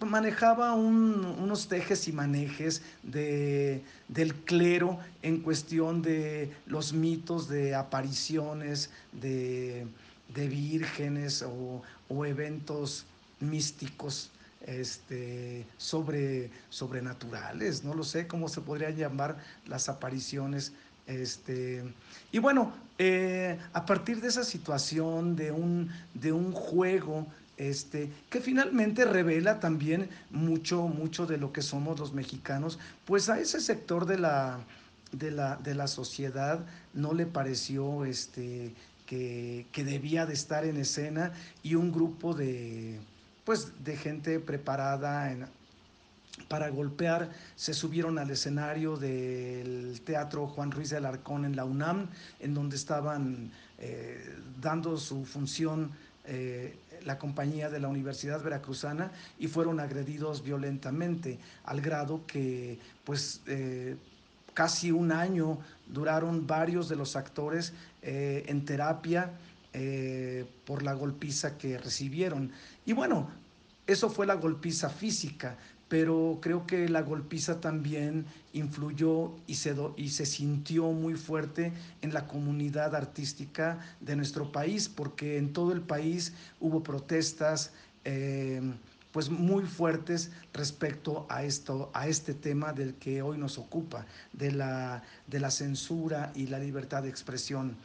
manejaba 0.00 0.74
unos 0.74 1.66
tejes 1.66 2.06
y 2.06 2.12
manejes 2.12 2.82
de, 3.02 3.82
del 4.06 4.34
clero 4.34 4.98
en 5.22 5.40
cuestión 5.40 6.02
de 6.02 6.52
los 6.66 6.92
mitos 6.92 7.48
de 7.48 7.74
apariciones 7.74 8.90
de, 9.12 9.86
vírgenes 10.34 11.42
o, 11.42 11.82
eventos 12.24 13.06
místicos 13.40 14.30
este, 14.66 15.66
sobre, 15.76 16.50
sobrenaturales, 16.70 17.82
no 17.82 17.92
lo 17.92 18.04
sé 18.04 18.28
cómo 18.28 18.48
se 18.48 18.60
podrían 18.60 18.96
llamar 18.96 19.36
las 19.66 19.88
apariciones 19.88 20.72
este, 21.06 21.84
y 22.32 22.38
bueno, 22.38 22.72
eh, 22.98 23.58
a 23.72 23.84
partir 23.84 24.20
de 24.20 24.28
esa 24.28 24.44
situación 24.44 25.36
de 25.36 25.50
un, 25.52 25.90
de 26.14 26.32
un 26.32 26.52
juego 26.52 27.26
este, 27.56 28.10
que 28.30 28.40
finalmente 28.40 29.04
revela 29.04 29.60
también 29.60 30.08
mucho, 30.30 30.82
mucho 30.88 31.26
de 31.26 31.38
lo 31.38 31.52
que 31.52 31.62
somos 31.62 31.98
los 31.98 32.12
mexicanos, 32.12 32.78
pues 33.04 33.28
a 33.28 33.38
ese 33.38 33.60
sector 33.60 34.06
de 34.06 34.18
la, 34.18 34.60
de 35.12 35.30
la, 35.30 35.56
de 35.56 35.74
la 35.74 35.86
sociedad 35.86 36.64
no 36.94 37.12
le 37.12 37.26
pareció 37.26 38.04
este, 38.04 38.74
que, 39.06 39.66
que, 39.72 39.84
debía 39.84 40.26
de 40.26 40.34
estar 40.34 40.64
en 40.64 40.76
escena 40.78 41.32
y 41.62 41.74
un 41.74 41.92
grupo 41.92 42.34
de, 42.34 42.98
pues, 43.44 43.84
de 43.84 43.96
gente 43.96 44.40
preparada 44.40 45.30
en, 45.30 45.46
para 46.48 46.68
golpear, 46.68 47.30
se 47.54 47.74
subieron 47.74 48.18
al 48.18 48.30
escenario 48.30 48.96
del 48.96 50.00
Teatro 50.04 50.46
Juan 50.48 50.72
Ruiz 50.72 50.90
de 50.90 50.96
Alarcón 50.96 51.44
en 51.44 51.54
la 51.54 51.64
UNAM, 51.64 52.08
en 52.40 52.54
donde 52.54 52.76
estaban 52.76 53.52
eh, 53.78 54.36
dando 54.60 54.96
su 54.96 55.24
función 55.24 55.92
eh, 56.26 56.76
la 57.04 57.18
compañía 57.18 57.70
de 57.70 57.80
la 57.80 57.88
Universidad 57.88 58.42
Veracruzana 58.42 59.12
y 59.38 59.46
fueron 59.46 59.78
agredidos 59.78 60.42
violentamente, 60.42 61.38
al 61.64 61.80
grado 61.80 62.26
que 62.26 62.78
pues 63.04 63.42
eh, 63.46 63.96
casi 64.54 64.90
un 64.90 65.12
año 65.12 65.58
duraron 65.86 66.46
varios 66.46 66.88
de 66.88 66.96
los 66.96 67.14
actores 67.16 67.72
en 68.02 68.64
terapia 68.66 69.32
por 70.66 70.82
la 70.82 70.92
golpiza 70.92 71.56
que 71.56 71.78
recibieron. 71.78 72.52
Y 72.86 72.92
bueno, 72.92 73.28
eso 73.86 74.08
fue 74.08 74.26
la 74.26 74.34
golpiza 74.34 74.88
física, 74.88 75.58
pero 75.88 76.38
creo 76.40 76.66
que 76.66 76.88
la 76.88 77.02
golpiza 77.02 77.60
también 77.60 78.26
influyó 78.52 79.32
y 79.46 79.56
se, 79.56 79.74
y 79.96 80.08
se 80.08 80.26
sintió 80.26 80.84
muy 80.92 81.14
fuerte 81.14 81.72
en 82.02 82.14
la 82.14 82.26
comunidad 82.26 82.94
artística 82.94 83.78
de 84.00 84.16
nuestro 84.16 84.50
país, 84.50 84.88
porque 84.88 85.38
en 85.38 85.52
todo 85.52 85.72
el 85.72 85.82
país 85.82 86.32
hubo 86.60 86.82
protestas 86.82 87.72
eh, 88.04 88.60
pues 89.12 89.30
muy 89.30 89.64
fuertes 89.64 90.32
respecto 90.52 91.24
a, 91.28 91.44
esto, 91.44 91.88
a 91.94 92.08
este 92.08 92.34
tema 92.34 92.72
del 92.72 92.94
que 92.94 93.22
hoy 93.22 93.38
nos 93.38 93.58
ocupa, 93.58 94.06
de 94.32 94.50
la, 94.50 95.04
de 95.28 95.38
la 95.38 95.52
censura 95.52 96.32
y 96.34 96.48
la 96.48 96.58
libertad 96.58 97.04
de 97.04 97.10
expresión. 97.10 97.76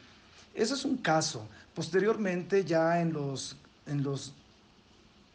Ese 0.54 0.74
es 0.74 0.84
un 0.84 0.96
caso. 0.96 1.46
Posteriormente, 1.72 2.64
ya 2.64 3.00
en 3.00 3.12
los, 3.12 3.56
en 3.86 4.02
los 4.02 4.34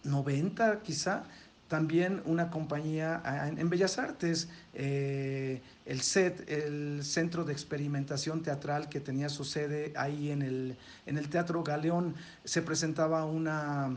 90 0.03 0.81
quizá, 0.81 1.23
también 1.67 2.21
una 2.25 2.51
compañía 2.51 3.21
en 3.57 3.69
Bellas 3.69 3.97
Artes, 3.97 4.49
eh, 4.73 5.61
el 5.85 6.01
CET, 6.01 6.47
el 6.49 7.03
Centro 7.03 7.43
de 7.43 7.53
Experimentación 7.53 8.43
Teatral 8.43 8.87
que 8.87 8.99
tenía 8.99 9.29
su 9.29 9.43
sede 9.43 9.91
ahí 9.95 10.29
en 10.29 10.43
el, 10.43 10.77
en 11.05 11.17
el 11.17 11.29
Teatro 11.29 11.63
Galeón, 11.63 12.15
se 12.43 12.61
presentaba 12.61 13.25
una, 13.25 13.95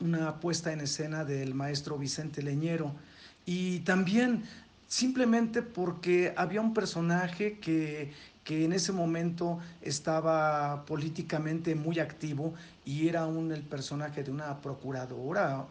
una 0.00 0.38
puesta 0.38 0.72
en 0.72 0.80
escena 0.80 1.24
del 1.24 1.54
maestro 1.54 1.96
Vicente 1.96 2.42
Leñero. 2.42 2.92
Y 3.46 3.80
también 3.80 4.44
simplemente 4.86 5.62
porque 5.62 6.34
había 6.36 6.60
un 6.60 6.74
personaje 6.74 7.58
que, 7.58 8.12
que 8.44 8.64
en 8.64 8.72
ese 8.72 8.92
momento 8.92 9.58
estaba 9.82 10.84
políticamente 10.84 11.74
muy 11.74 11.98
activo 12.00 12.54
y 12.84 13.08
era 13.08 13.26
un, 13.26 13.50
el 13.50 13.62
personaje 13.62 14.22
de 14.22 14.30
una 14.30 14.60
procuradora, 14.60 15.66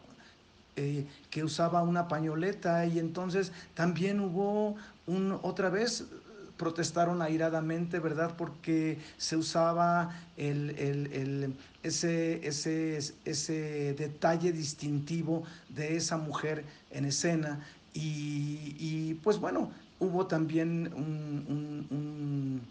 eh, 0.75 1.05
que 1.29 1.43
usaba 1.43 1.83
una 1.83 2.07
pañoleta 2.07 2.85
y 2.85 2.99
entonces 2.99 3.51
también 3.73 4.19
hubo 4.19 4.75
un, 5.07 5.39
otra 5.41 5.69
vez 5.69 6.05
protestaron 6.57 7.21
airadamente, 7.21 7.99
¿verdad? 7.99 8.35
Porque 8.37 8.97
se 9.17 9.35
usaba 9.35 10.15
el, 10.37 10.71
el, 10.71 11.53
ese, 11.83 12.45
ese, 12.47 12.97
ese, 13.25 13.93
detalle 13.93 14.51
distintivo 14.51 15.43
de 15.69 15.97
esa 15.97 16.17
mujer 16.17 16.63
en 16.91 17.05
escena 17.05 17.65
y, 17.93 18.75
y 18.79 19.19
pues 19.23 19.39
bueno, 19.39 19.71
hubo 19.99 20.27
también 20.27 20.91
un, 20.95 21.87
un, 21.89 22.61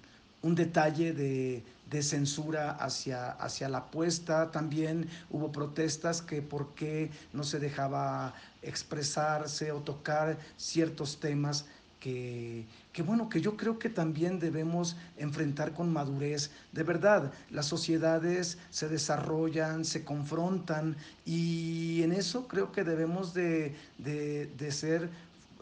un 0.43 0.55
detalle 0.55 1.13
de, 1.13 1.63
de 1.91 2.03
censura 2.03 2.73
hacia, 2.73 3.31
hacia 3.33 3.69
la 3.69 3.79
apuesta. 3.79 4.51
También 4.51 5.09
hubo 5.31 5.53
protestas 5.53 6.23
que 6.23 6.43
por 6.43 6.75
qué 6.75 7.11
no 7.33 7.45
se 7.45 7.59
dejaba 7.59 8.35
expresarse 8.63 9.73
o 9.73 9.81
tocar 9.81 10.39
ciertos 10.57 11.21
temas 11.21 11.67
que, 12.01 12.67
que, 12.93 13.03
bueno, 13.03 13.31
que 13.31 13.41
yo 13.41 13.57
creo 13.57 13.79
que 13.79 13.89
también 13.89 14.39
debemos 14.39 14.97
enfrentar 15.17 15.73
con 15.73 15.91
madurez. 15.91 16.51
De 16.73 16.83
verdad, 16.83 17.33
las 17.51 17.65
sociedades 17.65 18.59
se 18.69 18.89
desarrollan, 18.89 19.87
se 19.87 20.05
confrontan 20.05 20.97
y 21.25 22.03
en 22.03 22.13
eso 22.13 22.47
creo 22.47 22.73
que 22.73 22.85
debemos 22.85 23.33
de, 23.33 23.75
de, 23.97 24.47
de 24.47 24.71
ser 24.71 25.09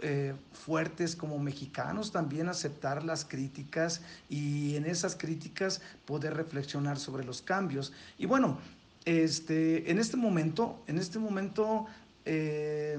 eh, 0.03 0.35
fuertes 0.53 1.15
como 1.15 1.39
mexicanos, 1.39 2.11
también 2.13 2.49
aceptar 2.49 3.05
las 3.05 3.25
críticas 3.25 4.03
y 4.29 4.77
en 4.77 4.85
esas 4.85 5.15
críticas 5.15 5.81
poder 6.05 6.35
reflexionar 6.35 6.99
sobre 6.99 7.25
los 7.25 7.41
cambios. 7.41 7.93
Y 8.19 8.27
bueno, 8.27 8.59
este, 9.05 9.91
en 9.91 9.99
este 9.99 10.17
momento, 10.17 10.83
en 10.87 10.99
este 10.99 11.19
momento 11.19 11.87
eh, 12.25 12.99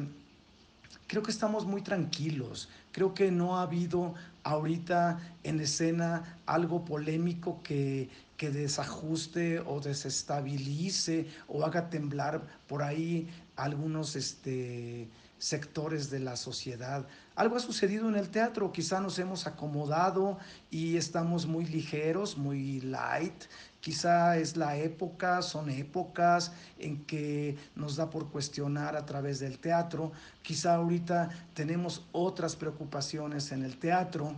creo 1.07 1.23
que 1.23 1.31
estamos 1.31 1.65
muy 1.65 1.81
tranquilos. 1.81 2.69
Creo 2.91 3.13
que 3.13 3.31
no 3.31 3.57
ha 3.57 3.63
habido 3.63 4.13
ahorita 4.43 5.19
en 5.43 5.59
escena 5.59 6.39
algo 6.45 6.85
polémico 6.85 7.61
que, 7.63 8.09
que 8.37 8.49
desajuste 8.49 9.59
o 9.59 9.79
desestabilice 9.79 11.27
o 11.47 11.65
haga 11.65 11.89
temblar 11.89 12.41
por 12.67 12.83
ahí 12.83 13.29
algunos 13.55 14.15
este, 14.15 15.07
sectores 15.43 16.09
de 16.09 16.21
la 16.21 16.37
sociedad. 16.37 17.05
Algo 17.35 17.57
ha 17.57 17.59
sucedido 17.59 18.07
en 18.07 18.15
el 18.15 18.29
teatro, 18.29 18.71
quizá 18.71 19.01
nos 19.01 19.19
hemos 19.19 19.45
acomodado 19.45 20.39
y 20.71 20.95
estamos 20.95 21.45
muy 21.45 21.65
ligeros, 21.65 22.37
muy 22.37 22.79
light. 22.79 23.43
Quizá 23.81 24.37
es 24.37 24.55
la 24.55 24.77
época, 24.77 25.41
son 25.41 25.69
épocas 25.69 26.53
en 26.79 27.03
que 27.03 27.57
nos 27.75 27.97
da 27.97 28.09
por 28.09 28.29
cuestionar 28.29 28.95
a 28.95 29.05
través 29.05 29.39
del 29.41 29.59
teatro. 29.59 30.13
Quizá 30.41 30.75
ahorita 30.75 31.29
tenemos 31.53 32.07
otras 32.13 32.55
preocupaciones 32.55 33.51
en 33.51 33.63
el 33.63 33.75
teatro. 33.75 34.33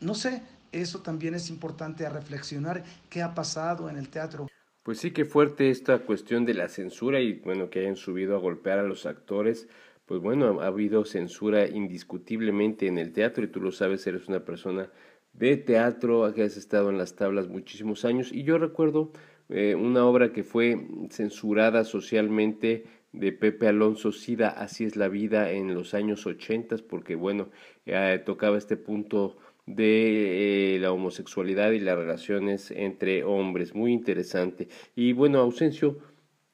No 0.00 0.14
sé, 0.14 0.40
eso 0.72 1.00
también 1.00 1.34
es 1.34 1.50
importante 1.50 2.08
reflexionar 2.08 2.84
qué 3.10 3.20
ha 3.20 3.34
pasado 3.34 3.90
en 3.90 3.98
el 3.98 4.08
teatro. 4.08 4.48
Pues 4.82 4.98
sí, 5.00 5.10
qué 5.10 5.26
fuerte 5.26 5.68
esta 5.68 5.98
cuestión 5.98 6.46
de 6.46 6.54
la 6.54 6.70
censura 6.70 7.20
y 7.20 7.34
bueno, 7.34 7.68
que 7.68 7.80
hayan 7.80 7.96
subido 7.96 8.34
a 8.34 8.40
golpear 8.40 8.78
a 8.78 8.84
los 8.84 9.04
actores 9.04 9.68
pues 10.08 10.22
bueno, 10.22 10.62
ha 10.62 10.68
habido 10.68 11.04
censura 11.04 11.68
indiscutiblemente 11.68 12.86
en 12.86 12.96
el 12.96 13.12
teatro 13.12 13.44
y 13.44 13.48
tú 13.48 13.60
lo 13.60 13.70
sabes, 13.70 14.06
eres 14.06 14.26
una 14.26 14.42
persona 14.42 14.90
de 15.34 15.58
teatro, 15.58 16.32
que 16.34 16.42
has 16.42 16.56
estado 16.56 16.88
en 16.88 16.96
las 16.96 17.14
tablas 17.14 17.46
muchísimos 17.48 18.06
años 18.06 18.32
y 18.32 18.42
yo 18.42 18.56
recuerdo 18.56 19.12
eh, 19.50 19.74
una 19.74 20.06
obra 20.06 20.32
que 20.32 20.44
fue 20.44 20.88
censurada 21.10 21.84
socialmente 21.84 22.84
de 23.12 23.32
Pepe 23.32 23.68
Alonso 23.68 24.10
Sida, 24.10 24.48
Así 24.48 24.84
es 24.84 24.96
la 24.96 25.08
vida 25.08 25.52
en 25.52 25.74
los 25.74 25.92
años 25.92 26.26
80, 26.26 26.76
porque 26.88 27.14
bueno, 27.14 27.50
eh, 27.84 28.22
tocaba 28.24 28.56
este 28.56 28.78
punto 28.78 29.36
de 29.66 30.76
eh, 30.76 30.78
la 30.78 30.90
homosexualidad 30.90 31.72
y 31.72 31.80
las 31.80 31.98
relaciones 31.98 32.70
entre 32.70 33.24
hombres, 33.24 33.74
muy 33.74 33.92
interesante. 33.92 34.68
Y 34.96 35.12
bueno, 35.12 35.38
Ausencio, 35.40 35.98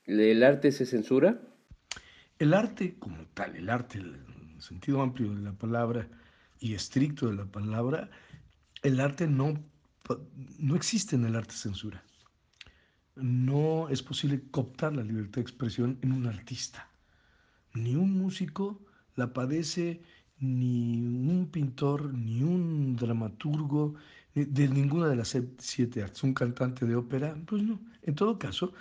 ¿el 0.07 0.43
arte 0.43 0.73
se 0.73 0.87
censura? 0.87 1.41
El 2.39 2.55
arte 2.55 2.99
como 2.99 3.25
tal, 3.35 3.57
el 3.57 3.71
arte, 3.71 3.99
en 3.99 4.53
el 4.57 4.63
sentido 4.63 5.03
amplio 5.03 5.35
de 5.35 5.43
la 5.43 5.53
palabra 5.53 6.09
y 6.61 6.75
estricto 6.75 7.29
de 7.29 7.35
la 7.35 7.45
palabra, 7.45 8.11
el 8.83 9.01
arte 9.01 9.27
no, 9.27 9.63
no 10.59 10.77
existe 10.77 11.17
en 11.17 11.25
el 11.27 11.37
arte 11.37 11.55
censura 11.55 12.05
no 13.17 13.89
es 13.89 14.03
posible 14.03 14.43
cooptar 14.51 14.95
la 14.95 15.03
libertad 15.03 15.37
de 15.37 15.43
expresión 15.43 15.99
en 16.03 16.13
un 16.13 16.27
artista. 16.27 16.89
Ni 17.73 17.95
un 17.95 18.13
músico 18.13 18.81
la 19.17 19.33
padece, 19.33 20.03
ni 20.39 21.01
un 21.01 21.49
pintor, 21.51 22.13
ni 22.13 22.43
un 22.43 22.97
dramaturgo, 22.97 23.95
de 24.35 24.69
ninguna 24.69 25.09
de 25.09 25.17
las 25.17 25.37
siete 25.59 26.03
artes. 26.03 26.23
Un 26.25 26.35
cantante 26.35 26.87
de 26.87 26.97
ópera, 26.97 27.37
pues 27.47 27.63
no. 27.63 27.81
En 28.03 28.15
todo 28.15 28.39
caso, 28.39 28.73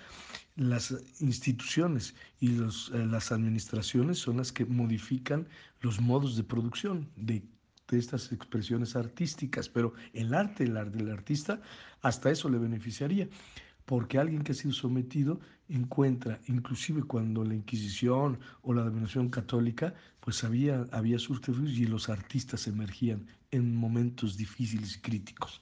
las 0.55 0.95
instituciones 1.19 2.15
y 2.39 2.51
eh, 2.51 3.05
las 3.07 3.31
administraciones 3.31 4.19
son 4.19 4.37
las 4.37 4.51
que 4.51 4.65
modifican 4.65 5.47
los 5.81 5.99
modos 5.99 6.37
de 6.37 6.43
producción 6.43 7.09
de, 7.15 7.43
de 7.87 7.99
estas 7.99 8.31
expresiones 8.31 8.95
artísticas, 8.95 9.67
pero 9.67 9.93
el 10.13 10.33
arte, 10.33 10.65
el 10.65 10.77
arte 10.77 10.97
del 10.97 11.11
artista, 11.11 11.61
hasta 12.01 12.31
eso 12.31 12.49
le 12.49 12.57
beneficiaría 12.57 13.27
porque 13.85 14.17
alguien 14.17 14.43
que 14.43 14.53
ha 14.53 14.55
sido 14.55 14.73
sometido 14.73 15.39
encuentra, 15.67 16.39
inclusive 16.47 17.03
cuando 17.03 17.43
la 17.43 17.55
Inquisición 17.55 18.39
o 18.61 18.73
la 18.73 18.83
dominación 18.83 19.29
católica, 19.29 19.93
pues 20.19 20.43
había, 20.43 20.87
había 20.91 21.17
y 21.17 21.85
los 21.85 22.09
artistas 22.09 22.67
emergían 22.67 23.27
en 23.51 23.75
momentos 23.75 24.37
difíciles 24.37 24.97
y 24.97 24.99
críticos. 25.01 25.61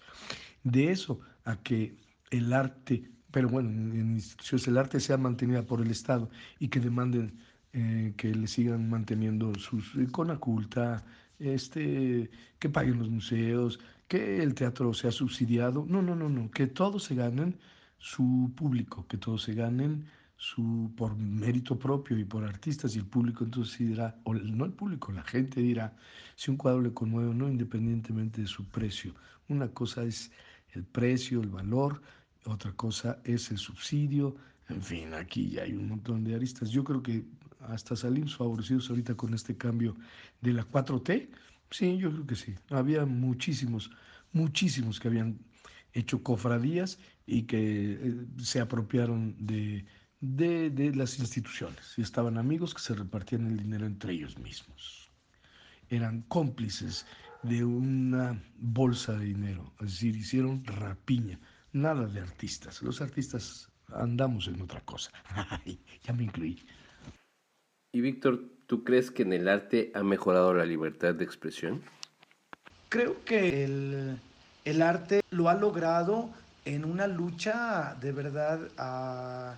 De 0.64 0.92
eso 0.92 1.20
a 1.46 1.56
que 1.58 1.96
el 2.30 2.54
arte, 2.54 3.10
pero 3.32 3.50
bueno, 3.50 3.70
en, 3.70 4.14
instituciones 4.14 4.68
el 4.68 4.78
arte 4.78 5.00
sea 5.00 5.18
mantenido 5.18 5.66
por 5.66 5.82
el 5.82 5.92
Estado 5.92 6.30
y 6.60 6.68
que 6.68 6.80
demanden 6.80 7.34
eh, 7.74 8.14
que 8.18 8.34
le 8.34 8.48
sigan 8.48 8.90
manteniendo 8.90 9.54
sus 9.56 9.96
icona 9.96 10.38
culta, 10.38 11.04
este, 11.40 12.30
que 12.60 12.70
paguen 12.70 13.00
los 13.00 13.10
museos, 13.10 13.80
que 14.08 14.44
el 14.44 14.54
teatro 14.54 14.94
sea 14.94 15.12
subsidiado. 15.12 15.86
No, 15.88 16.02
no, 16.02 16.16
no, 16.16 16.30
no, 16.30 16.52
que 16.52 16.68
todos 16.68 17.06
se 17.06 17.16
ganen 17.16 17.58
su 17.98 18.52
público, 18.56 19.06
que 19.08 19.18
todos 19.18 19.44
se 19.44 19.54
ganen 19.54 20.06
su, 20.36 20.92
por 20.98 21.16
mérito 21.16 21.78
propio 21.78 22.18
y 22.18 22.26
por 22.26 22.44
artistas 22.44 22.96
y 22.96 23.00
el 23.00 23.06
público 23.06 23.44
entonces 23.44 23.78
dirá, 23.78 24.20
o 24.24 24.34
no 24.34 24.66
el 24.66 24.74
público, 24.74 25.12
la 25.12 25.24
gente 25.24 25.62
dirá 25.62 25.96
si 26.36 26.50
un 26.50 26.58
cuadro 26.58 26.82
le 26.82 26.94
conmueve 26.94 27.30
o 27.30 27.34
no 27.34 27.48
independientemente 27.48 28.42
de 28.42 28.48
su 28.48 28.66
precio. 28.66 29.14
Una 29.50 29.68
cosa 29.68 30.04
es 30.04 30.32
el 30.72 30.84
precio, 30.84 31.42
el 31.42 31.50
valor, 31.50 32.02
otra 32.46 32.72
cosa 32.74 33.20
es 33.24 33.52
el 33.52 33.58
subsidio, 33.58 34.36
en 34.70 34.82
fin, 34.82 35.14
aquí 35.14 35.50
ya 35.50 35.64
hay 35.64 35.74
un 35.74 35.90
montón 35.90 36.24
de 36.24 36.36
aristas. 36.36 36.70
Yo 36.72 36.84
creo 36.84 37.04
que 37.04 37.26
hasta 37.60 37.96
salimos 37.96 38.36
favorecidos 38.36 38.90
ahorita 38.90 39.16
con 39.16 39.34
este 39.34 39.56
cambio 39.56 39.96
de 40.42 40.54
la 40.54 40.66
4T. 40.66 41.30
Sí, 41.70 41.98
yo 41.98 42.12
creo 42.12 42.26
que 42.26 42.36
sí. 42.36 42.56
Había 42.70 43.06
muchísimos, 43.06 43.92
muchísimos 44.32 45.00
que 45.00 45.10
habían 45.10 45.40
hecho 45.94 46.24
cofradías 46.24 47.00
y 47.26 47.44
que 47.44 47.94
eh, 47.94 48.26
se 48.38 48.60
apropiaron 48.62 49.36
de, 49.40 49.86
de, 50.22 50.96
las 50.96 51.20
instituciones. 51.20 51.94
Y 51.98 52.02
estaban 52.02 52.38
amigos 52.38 52.74
que 52.74 52.82
se 52.82 52.96
repartían 52.96 53.48
el 53.48 53.58
dinero 53.58 53.86
entre 53.86 54.14
ellos 54.14 54.38
mismos. 54.40 55.10
Eran 55.90 56.22
cómplices 56.24 57.06
de 57.44 57.64
una 57.66 58.42
bolsa 58.58 59.14
de 59.14 59.26
dinero, 59.26 59.74
es 59.80 59.88
decir, 59.88 60.16
hicieron 60.16 60.64
rapiña, 60.64 61.40
nada 61.74 62.08
de 62.08 62.20
artistas. 62.20 62.82
Los 62.82 63.02
artistas 63.02 63.70
andamos 63.94 64.48
en 64.48 64.62
otra 64.62 64.82
cosa. 64.82 65.12
ya 66.04 66.14
me 66.14 66.24
incluí. 66.24 66.66
Y 67.92 68.02
Víctor, 68.02 68.44
¿tú 68.68 68.84
crees 68.84 69.12
que 69.12 69.24
en 69.24 69.34
el 69.34 69.48
arte 69.48 69.92
ha 69.96 70.04
mejorado 70.04 70.54
la 70.54 70.66
libertad 70.66 71.14
de 71.14 71.24
expresión? 71.24 71.82
Creo 72.90 73.24
que 73.26 73.64
el 73.64 74.20
el 74.66 74.82
arte 74.82 75.22
lo 75.32 75.50
ha 75.50 75.56
logrado 75.56 76.30
en 76.66 76.86
una 76.86 77.08
lucha 77.08 77.96
de 78.00 78.12
verdad 78.12 78.60
ah, 78.78 79.56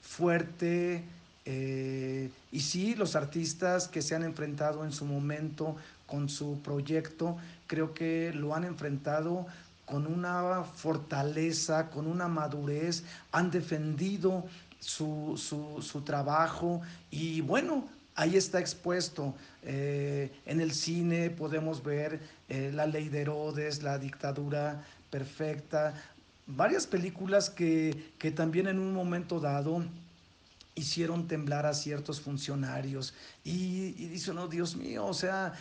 fuerte. 0.00 1.04
Eh, 1.44 2.30
y 2.52 2.60
sí, 2.60 2.94
los 2.94 3.16
artistas 3.16 3.88
que 3.88 4.02
se 4.02 4.14
han 4.14 4.22
enfrentado 4.22 4.84
en 4.84 4.92
su 4.92 5.06
momento 5.06 5.76
con 6.06 6.28
su 6.28 6.60
proyecto, 6.62 7.36
creo 7.66 7.92
que 7.94 8.32
lo 8.32 8.54
han 8.54 8.64
enfrentado 8.64 9.46
con 9.88 10.06
una 10.06 10.62
fortaleza, 10.64 11.90
con 11.90 12.06
una 12.06 12.28
madurez, 12.28 13.04
han 13.32 13.50
defendido 13.50 14.44
su, 14.78 15.36
su 15.80 16.00
trabajo 16.02 16.80
y 17.10 17.40
bueno, 17.40 17.88
ahí 18.18 18.36
está 18.36 18.58
expuesto. 18.58 19.34
Eh, 19.62 20.30
en 20.44 20.60
el 20.60 20.72
cine 20.72 21.30
podemos 21.30 21.82
ver 21.82 22.20
eh, 22.48 22.70
La 22.74 22.86
ley 22.86 23.08
de 23.08 23.22
Herodes, 23.22 23.82
La 23.82 23.98
dictadura 23.98 24.84
perfecta, 25.10 25.94
varias 26.46 26.86
películas 26.86 27.48
que, 27.48 28.12
que 28.18 28.30
también 28.30 28.66
en 28.66 28.78
un 28.78 28.92
momento 28.92 29.40
dado 29.40 29.84
hicieron 30.78 31.26
temblar 31.26 31.66
a 31.66 31.74
ciertos 31.74 32.20
funcionarios. 32.20 33.14
Y, 33.44 33.92
dice 33.92 34.30
uno, 34.30 34.48
Dios 34.48 34.76
mío, 34.76 35.06
o 35.06 35.14
sea, 35.14 35.52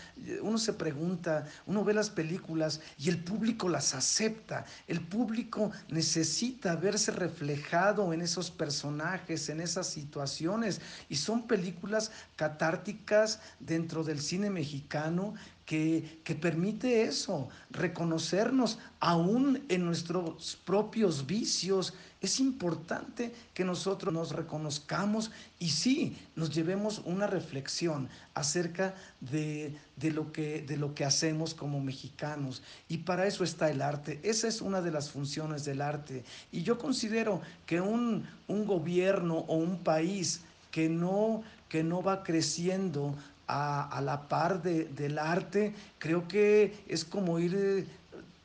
uno 0.42 0.58
se 0.58 0.74
pregunta, 0.74 1.48
uno 1.66 1.84
ve 1.84 1.94
las 1.94 2.10
películas 2.10 2.82
y 2.98 3.10
el 3.10 3.24
público 3.24 3.70
las 3.70 3.94
acepta. 3.94 4.66
El 4.88 5.02
público 5.02 5.72
necesita 5.90 6.76
verse 6.76 7.12
reflejado 7.12 8.14
en 8.14 8.22
esos 8.22 8.52
personajes, 8.52 9.50
en 9.50 9.62
esas 9.62 9.88
situaciones. 9.88 10.82
Y 11.10 11.16
son 11.16 11.48
películas 11.48 12.12
catárticas 12.36 13.40
dentro 13.60 14.04
del 14.04 14.22
cine 14.22 14.50
mexicano 14.50 15.34
que, 15.66 16.22
que, 16.24 16.34
permite 16.34 17.04
eso, 17.04 17.50
reconocernos 17.70 18.80
aún 19.02 19.66
en 19.68 19.86
nuestros 19.86 20.58
propios 20.64 21.28
vicios, 21.28 21.94
es 22.20 22.40
importante 22.40 23.32
que 23.54 23.64
nosotros 23.64 24.12
nos 24.12 24.32
reconozcamos 24.32 25.32
y 25.60 25.70
sí, 25.70 26.18
nos 26.36 26.50
llevemos 26.50 27.02
una 27.06 27.28
reflexión 27.28 28.10
acerca 28.34 28.96
de, 29.22 29.76
lo 30.02 30.32
que, 30.32 30.64
de 30.64 30.78
lo 30.78 30.96
que 30.96 31.06
hacemos 31.06 31.54
como 31.54 31.80
mexicanos. 31.80 32.64
Y 32.90 33.00
para 33.00 33.28
eso 33.28 33.44
está 33.44 33.70
el 33.70 33.84
arte. 33.84 34.20
Esa 34.24 34.48
es 34.48 34.62
una 34.62 34.82
de 34.82 34.92
las 34.92 35.12
funciones 35.12 35.64
del 35.64 35.80
arte. 35.80 36.24
Y 36.52 36.64
yo 36.64 36.80
considero 36.80 37.42
que 37.68 37.82
un, 37.82 38.26
gobierno 38.48 39.46
o 39.48 39.56
un 39.56 39.78
país 39.84 40.42
que 40.72 40.90
no, 40.90 41.44
que 41.70 41.84
no 41.84 42.02
va 42.02 42.24
creciendo 42.24 43.16
a, 43.48 44.02
la 44.04 44.28
par 44.28 44.64
del 44.64 45.20
arte, 45.20 45.74
creo 46.00 46.28
que 46.28 46.84
es 46.88 47.06
como 47.06 47.40
ir 47.40 47.88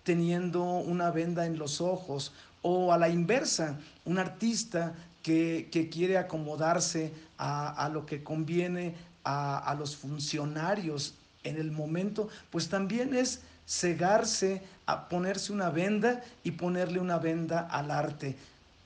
teniendo 0.05 0.63
una 0.63 1.11
venda 1.11 1.47
en 1.47 1.59
los 1.59 1.81
ojos 1.81 2.33
o 2.63 2.93
a 2.93 2.99
la 2.99 3.09
inversa, 3.09 3.79
un 4.05 4.19
artista 4.19 4.95
que, 5.23 5.69
quiere 5.93 6.19
acomodarse 6.19 7.13
a, 7.39 7.89
lo 7.93 8.07
que 8.07 8.23
conviene 8.23 8.95
a, 9.25 9.75
los 9.79 9.97
funcionarios 9.97 11.15
en 11.45 11.57
el 11.57 11.73
momento, 11.73 12.29
pues 12.51 12.69
también 12.69 13.15
es 13.15 13.43
cegarse 13.67 14.63
a 14.87 15.09
ponerse 15.09 15.53
una 15.53 15.71
venda 15.71 16.23
y 16.45 16.53
ponerle 16.53 17.01
una 17.01 17.19
venda 17.19 17.61
al 17.61 17.91
arte 17.91 18.37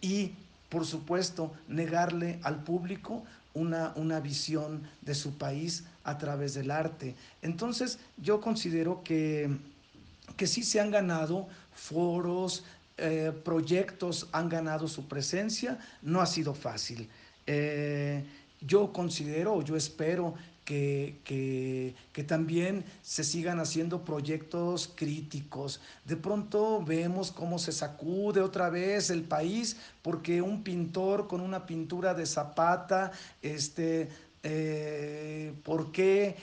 y 0.00 0.32
por 0.68 0.86
supuesto 0.86 1.54
negarle 1.68 2.38
al 2.42 2.62
público 2.62 3.24
una, 3.54 3.92
una 3.96 4.20
visión 4.20 4.82
de 5.00 5.14
su 5.14 5.36
país 5.38 5.84
a 6.04 6.18
través 6.18 6.54
del 6.54 6.70
arte. 6.70 7.14
Entonces 7.42 7.98
yo 8.18 8.40
considero 8.40 9.02
que, 9.02 9.50
que 10.36 10.46
sí 10.46 10.62
se 10.62 10.80
han 10.80 10.90
ganado 10.90 11.48
foros, 11.74 12.64
eh, 12.98 13.32
proyectos 13.44 14.26
han 14.32 14.48
ganado 14.48 14.88
su 14.88 15.06
presencia, 15.06 15.78
no 16.00 16.22
ha 16.22 16.26
sido 16.26 16.54
fácil. 16.54 17.08
Eh, 17.46 18.24
yo 18.62 18.90
considero, 18.92 19.60
yo 19.60 19.76
espero 19.76 20.34
que, 20.64 21.94
que, 22.12 22.24
también 22.24 22.84
se 23.02 23.22
sigan 23.22 23.60
haciendo 23.60 24.00
proyectos 24.02 24.90
críticos. 24.94 25.80
De 26.06 26.16
pronto 26.16 26.82
vemos 26.82 27.30
cómo 27.30 27.58
se 27.58 27.70
sacude 27.70 28.40
otra 28.40 28.70
vez 28.70 29.10
el 29.10 29.22
país 29.22 29.76
porque 30.02 30.40
un 30.42 30.62
pintor 30.64 31.28
con 31.28 31.40
una 31.40 31.66
pintura 31.66 32.14
de 32.14 32.26
zapata 32.26 33.12
este, 33.42 34.08
eh, 34.42 35.52
por 35.64 35.92
qué 35.92 36.34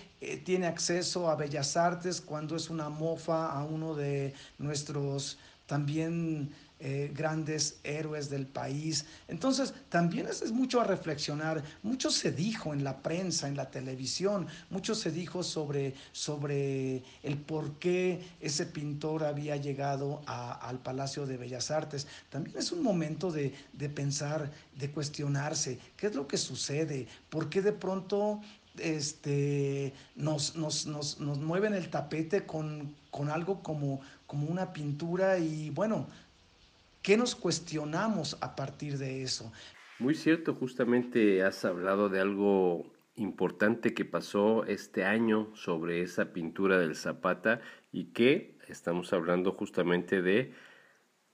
tiene 0.45 0.67
acceso 0.67 1.29
a 1.29 1.35
Bellas 1.35 1.75
Artes 1.75 2.21
cuando 2.21 2.55
es 2.55 2.69
una 2.69 2.87
mofa 2.89 3.51
a 3.51 3.65
uno 3.65 3.93
de 3.93 4.33
nuestros 4.57 5.37
también 5.65 6.51
eh, 6.85 7.13
grandes 7.15 7.79
héroes 7.85 8.29
del 8.29 8.45
país. 8.45 9.05
Entonces, 9.29 9.73
también 9.87 10.27
es, 10.27 10.41
es, 10.41 10.51
mucho 10.51 10.81
a 10.81 10.83
reflexionar. 10.83 11.63
Mucho 11.81 12.11
se 12.11 12.33
dijo 12.33 12.73
en 12.73 12.83
la 12.83 13.01
prensa, 13.01 13.47
en 13.47 13.55
la 13.55 13.71
televisión, 13.71 14.47
mucho 14.69 14.93
se 14.93 15.09
dijo 15.09 15.43
sobre, 15.43 15.93
sobre 16.11 17.01
el 17.23 17.37
por 17.37 17.79
qué 17.79 18.21
ese 18.41 18.65
pintor 18.65 19.23
había 19.23 19.55
llegado 19.55 20.23
a, 20.25 20.51
al 20.67 20.79
Palacio 20.79 21.25
de 21.25 21.37
Bellas 21.37 21.71
Artes. 21.71 22.05
También 22.29 22.57
es 22.57 22.73
un 22.73 22.83
momento 22.83 23.31
de, 23.31 23.53
de 23.71 23.87
pensar, 23.87 24.51
de 24.77 24.91
cuestionarse, 24.91 25.79
qué 25.95 26.07
es 26.07 26.15
lo 26.15 26.27
que 26.27 26.37
sucede, 26.37 27.07
por 27.29 27.49
qué 27.49 27.61
de 27.61 27.71
pronto 27.71 28.41
este, 28.77 29.93
nos, 30.15 30.57
nos, 30.57 30.85
nos, 30.85 31.19
nos, 31.19 31.39
mueven 31.39 31.73
el 31.73 31.89
tapete 31.89 32.45
con, 32.45 32.93
con 33.13 33.29
algo 33.29 33.63
como, 33.63 34.01
como 34.27 34.47
una 34.47 34.73
pintura 34.73 35.37
y 35.37 35.69
bueno, 35.69 36.07
¿Qué 37.03 37.17
nos 37.17 37.35
cuestionamos 37.35 38.37
a 38.39 38.55
partir 38.55 38.97
de 38.97 39.23
eso? 39.23 39.51
Muy 39.99 40.15
cierto, 40.15 40.53
justamente 40.53 41.43
has 41.43 41.65
hablado 41.65 42.07
de 42.07 42.21
algo 42.21 42.89
importante 43.17 43.93
que 43.93 44.05
pasó 44.05 44.63
este 44.63 45.03
año 45.03 45.53
sobre 45.53 46.01
esa 46.01 46.31
pintura 46.31 46.79
del 46.79 46.95
Zapata 46.95 47.59
y 47.91 48.05
que 48.05 48.57
estamos 48.69 49.11
hablando 49.11 49.51
justamente 49.51 50.21
de 50.21 50.53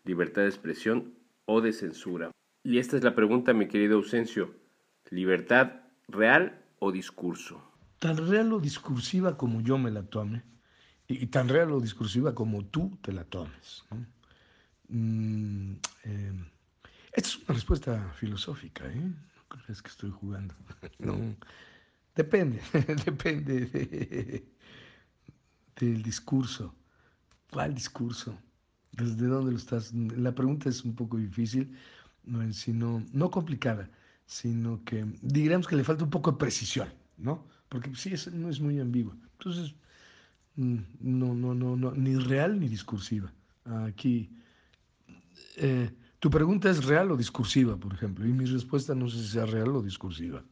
libertad 0.05 0.41
de 0.41 0.47
expresión 0.47 1.13
o 1.45 1.61
de 1.61 1.71
censura. 1.71 2.31
Y 2.63 2.79
esta 2.79 2.97
es 2.97 3.03
la 3.03 3.13
pregunta, 3.13 3.53
mi 3.53 3.67
querido 3.67 3.97
Ausencio. 3.97 4.55
¿Libertad 5.11 5.81
real 6.07 6.65
o 6.79 6.91
discurso? 6.91 7.61
Tan 7.99 8.17
real 8.27 8.51
o 8.53 8.59
discursiva 8.59 9.37
como 9.37 9.61
yo 9.61 9.77
me 9.77 9.91
la 9.91 10.01
tome 10.01 10.41
y 11.09 11.25
tan 11.27 11.49
real 11.49 11.71
o 11.71 11.81
discursiva 11.81 12.35
como 12.35 12.63
tú 12.65 12.97
te 13.01 13.11
la 13.11 13.23
tomes. 13.23 13.83
¿no? 13.89 14.05
Mm, 14.89 15.73
eh, 16.03 16.33
esta 17.13 17.29
es 17.29 17.37
una 17.37 17.55
respuesta 17.55 18.13
filosófica, 18.13 18.85
¿eh? 18.85 19.01
No 19.01 19.47
crees 19.47 19.81
que 19.81 19.89
estoy 19.89 20.11
jugando. 20.11 20.55
No. 20.99 21.35
Depende, 22.15 22.61
depende 23.05 23.65
de, 23.65 24.45
del 25.77 26.03
discurso. 26.03 26.75
¿Cuál 27.51 27.73
discurso? 27.73 28.37
¿Desde 28.91 29.27
dónde 29.27 29.51
lo 29.51 29.57
estás? 29.57 29.93
La 29.93 30.35
pregunta 30.35 30.69
es 30.69 30.83
un 30.83 30.95
poco 30.95 31.17
difícil, 31.17 31.75
no, 32.23 32.51
sino, 32.53 33.03
no 33.13 33.31
complicada, 33.31 33.89
sino 34.25 34.83
que 34.83 35.05
digamos 35.21 35.67
que 35.67 35.75
le 35.75 35.83
falta 35.83 36.03
un 36.03 36.09
poco 36.09 36.31
de 36.31 36.37
precisión, 36.37 36.93
¿no? 37.17 37.47
Porque 37.69 37.95
sí, 37.95 38.13
es, 38.13 38.31
no 38.33 38.49
es 38.49 38.59
muy 38.59 38.79
ambigua. 38.79 39.15
Entonces, 39.37 39.73
mm, 39.73 39.88
no, 40.59 41.33
no, 41.33 41.53
no, 41.53 41.75
no, 41.75 41.91
ni 41.91 42.15
real 42.15 42.59
ni 42.59 42.67
discursiva. 42.67 43.31
Aquí 43.65 44.29
eh, 45.55 45.89
tu 46.19 46.29
pregunta 46.29 46.69
es 46.69 46.83
real 46.85 47.11
o 47.11 47.17
discursiva, 47.17 47.77
por 47.77 47.93
ejemplo, 47.93 48.25
y 48.25 48.31
mi 48.33 48.45
respuesta 48.45 48.93
no 48.93 49.07
sé 49.07 49.19
si 49.19 49.27
sea 49.29 49.45
real 49.45 49.69
o 49.69 49.81
discursiva. 49.81 50.43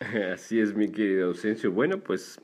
Así 0.32 0.60
es, 0.60 0.74
mi 0.74 0.90
querido 0.90 1.28
Ausencio. 1.28 1.72
Bueno, 1.72 2.00
pues 2.00 2.40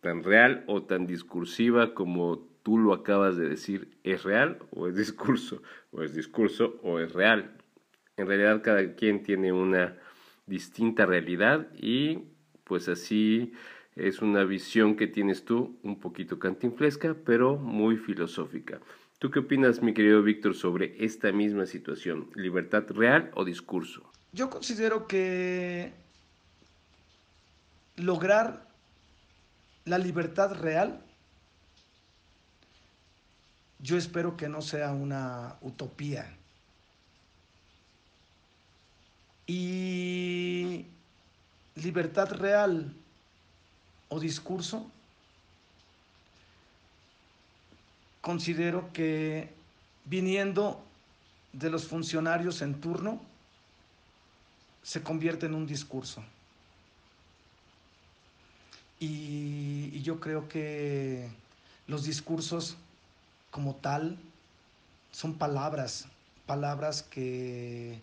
tan 0.00 0.22
real 0.22 0.64
o 0.68 0.82
tan 0.84 1.06
discursiva 1.06 1.94
como 1.94 2.38
tú 2.62 2.78
lo 2.78 2.94
acabas 2.94 3.36
de 3.36 3.48
decir, 3.48 3.98
¿es 4.04 4.22
real 4.22 4.58
o 4.70 4.86
es 4.86 4.94
discurso? 4.96 5.60
¿O 5.90 6.02
es 6.02 6.14
discurso 6.14 6.78
o 6.82 7.00
es 7.00 7.12
real? 7.12 7.56
En 8.16 8.28
realidad 8.28 8.62
cada 8.62 8.94
quien 8.94 9.22
tiene 9.22 9.52
una 9.52 9.96
distinta 10.46 11.04
realidad 11.04 11.66
y 11.74 12.28
pues 12.64 12.88
así 12.88 13.52
es 13.96 14.22
una 14.22 14.44
visión 14.44 14.96
que 14.96 15.06
tienes 15.06 15.44
tú, 15.44 15.78
un 15.82 16.00
poquito 16.00 16.38
cantinflesca, 16.38 17.14
pero 17.24 17.56
muy 17.56 17.96
filosófica. 17.96 18.80
¿Tú 19.18 19.30
qué 19.30 19.38
opinas, 19.38 19.82
mi 19.82 19.94
querido 19.94 20.22
Víctor, 20.22 20.54
sobre 20.54 21.04
esta 21.04 21.32
misma 21.32 21.66
situación? 21.66 22.30
¿Libertad 22.34 22.84
real 22.88 23.30
o 23.34 23.44
discurso? 23.44 24.02
Yo 24.32 24.50
considero 24.50 25.06
que 25.06 25.92
lograr 27.96 28.68
la 29.84 29.98
libertad 29.98 30.54
real, 30.60 31.00
yo 33.78 33.96
espero 33.96 34.36
que 34.36 34.48
no 34.48 34.60
sea 34.60 34.92
una 34.92 35.56
utopía. 35.60 36.36
Y 39.46 40.86
libertad 41.76 42.32
real 42.32 42.96
o 44.14 44.20
discurso 44.20 44.86
considero 48.20 48.92
que 48.92 49.52
viniendo 50.04 50.80
de 51.52 51.68
los 51.68 51.86
funcionarios 51.86 52.62
en 52.62 52.80
turno, 52.80 53.20
se 54.82 55.02
convierte 55.02 55.46
en 55.46 55.54
un 55.54 55.66
discurso. 55.66 56.22
Y, 59.00 60.00
yo 60.02 60.20
creo 60.20 60.48
que 60.48 61.28
los 61.86 62.04
discursos 62.04 62.76
como 63.50 63.74
tal 63.74 64.18
son 65.12 65.34
palabras, 65.34 66.06
palabras 66.46 67.02
que, 67.02 67.98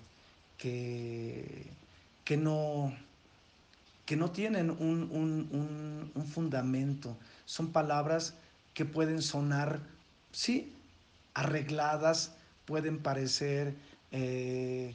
que, 0.58 1.66
que, 2.26 2.38
no, 2.38 2.94
que 4.12 4.18
no 4.18 4.30
tienen 4.30 4.70
un, 4.70 5.08
un, 5.10 5.48
un, 5.54 6.12
un 6.14 6.26
fundamento, 6.26 7.16
son 7.46 7.72
palabras 7.72 8.34
que 8.74 8.84
pueden 8.84 9.22
sonar 9.22 9.80
sí, 10.34 10.76
arregladas, 11.34 12.34
pueden 12.66 13.00
parecer, 13.00 13.74
eh, 14.12 14.94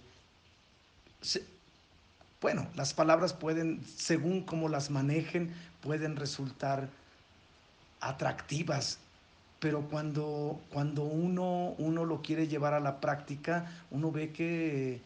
bueno, 2.42 2.68
las 2.74 2.92
palabras 2.92 3.32
pueden, 3.32 3.82
según 3.86 4.42
como 4.42 4.68
las 4.68 4.90
manejen, 4.90 5.50
pueden 5.80 6.16
resultar 6.16 6.90
atractivas, 8.02 8.98
pero 9.60 9.80
cuando, 9.88 10.60
cuando 10.70 11.04
uno, 11.04 11.74
uno 11.78 12.04
lo 12.04 12.20
quiere 12.20 12.48
llevar 12.48 12.74
a 12.74 12.80
la 12.80 13.00
práctica, 13.00 13.64
uno 13.90 14.12
ve 14.12 14.32
que 14.32 15.00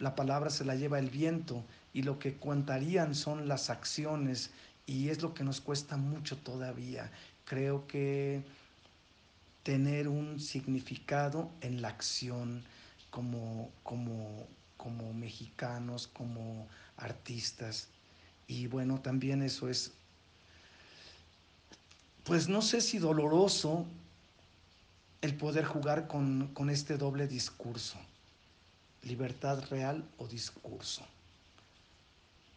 la 0.00 0.14
palabra 0.14 0.50
se 0.50 0.66
la 0.66 0.74
lleva 0.74 0.98
el 0.98 1.08
viento 1.08 1.64
y 1.92 2.02
lo 2.02 2.18
que 2.18 2.36
contarían 2.36 3.14
son 3.14 3.48
las 3.48 3.70
acciones 3.70 4.50
y 4.86 5.08
es 5.08 5.22
lo 5.22 5.34
que 5.34 5.44
nos 5.44 5.60
cuesta 5.60 5.96
mucho 5.96 6.36
todavía. 6.36 7.10
Creo 7.44 7.86
que 7.86 8.42
tener 9.62 10.08
un 10.08 10.40
significado 10.40 11.50
en 11.60 11.82
la 11.82 11.88
acción 11.88 12.64
como, 13.10 13.70
como, 13.82 14.46
como 14.76 15.12
mexicanos, 15.12 16.06
como 16.06 16.66
artistas. 16.96 17.88
Y 18.46 18.66
bueno, 18.66 19.00
también 19.00 19.42
eso 19.42 19.68
es, 19.68 19.92
pues 22.24 22.48
no 22.48 22.62
sé 22.62 22.80
si 22.80 22.98
doloroso 22.98 23.84
el 25.20 25.34
poder 25.34 25.64
jugar 25.64 26.06
con, 26.06 26.48
con 26.54 26.70
este 26.70 26.96
doble 26.96 27.26
discurso, 27.26 27.98
libertad 29.02 29.62
real 29.68 30.04
o 30.16 30.26
discurso. 30.26 31.04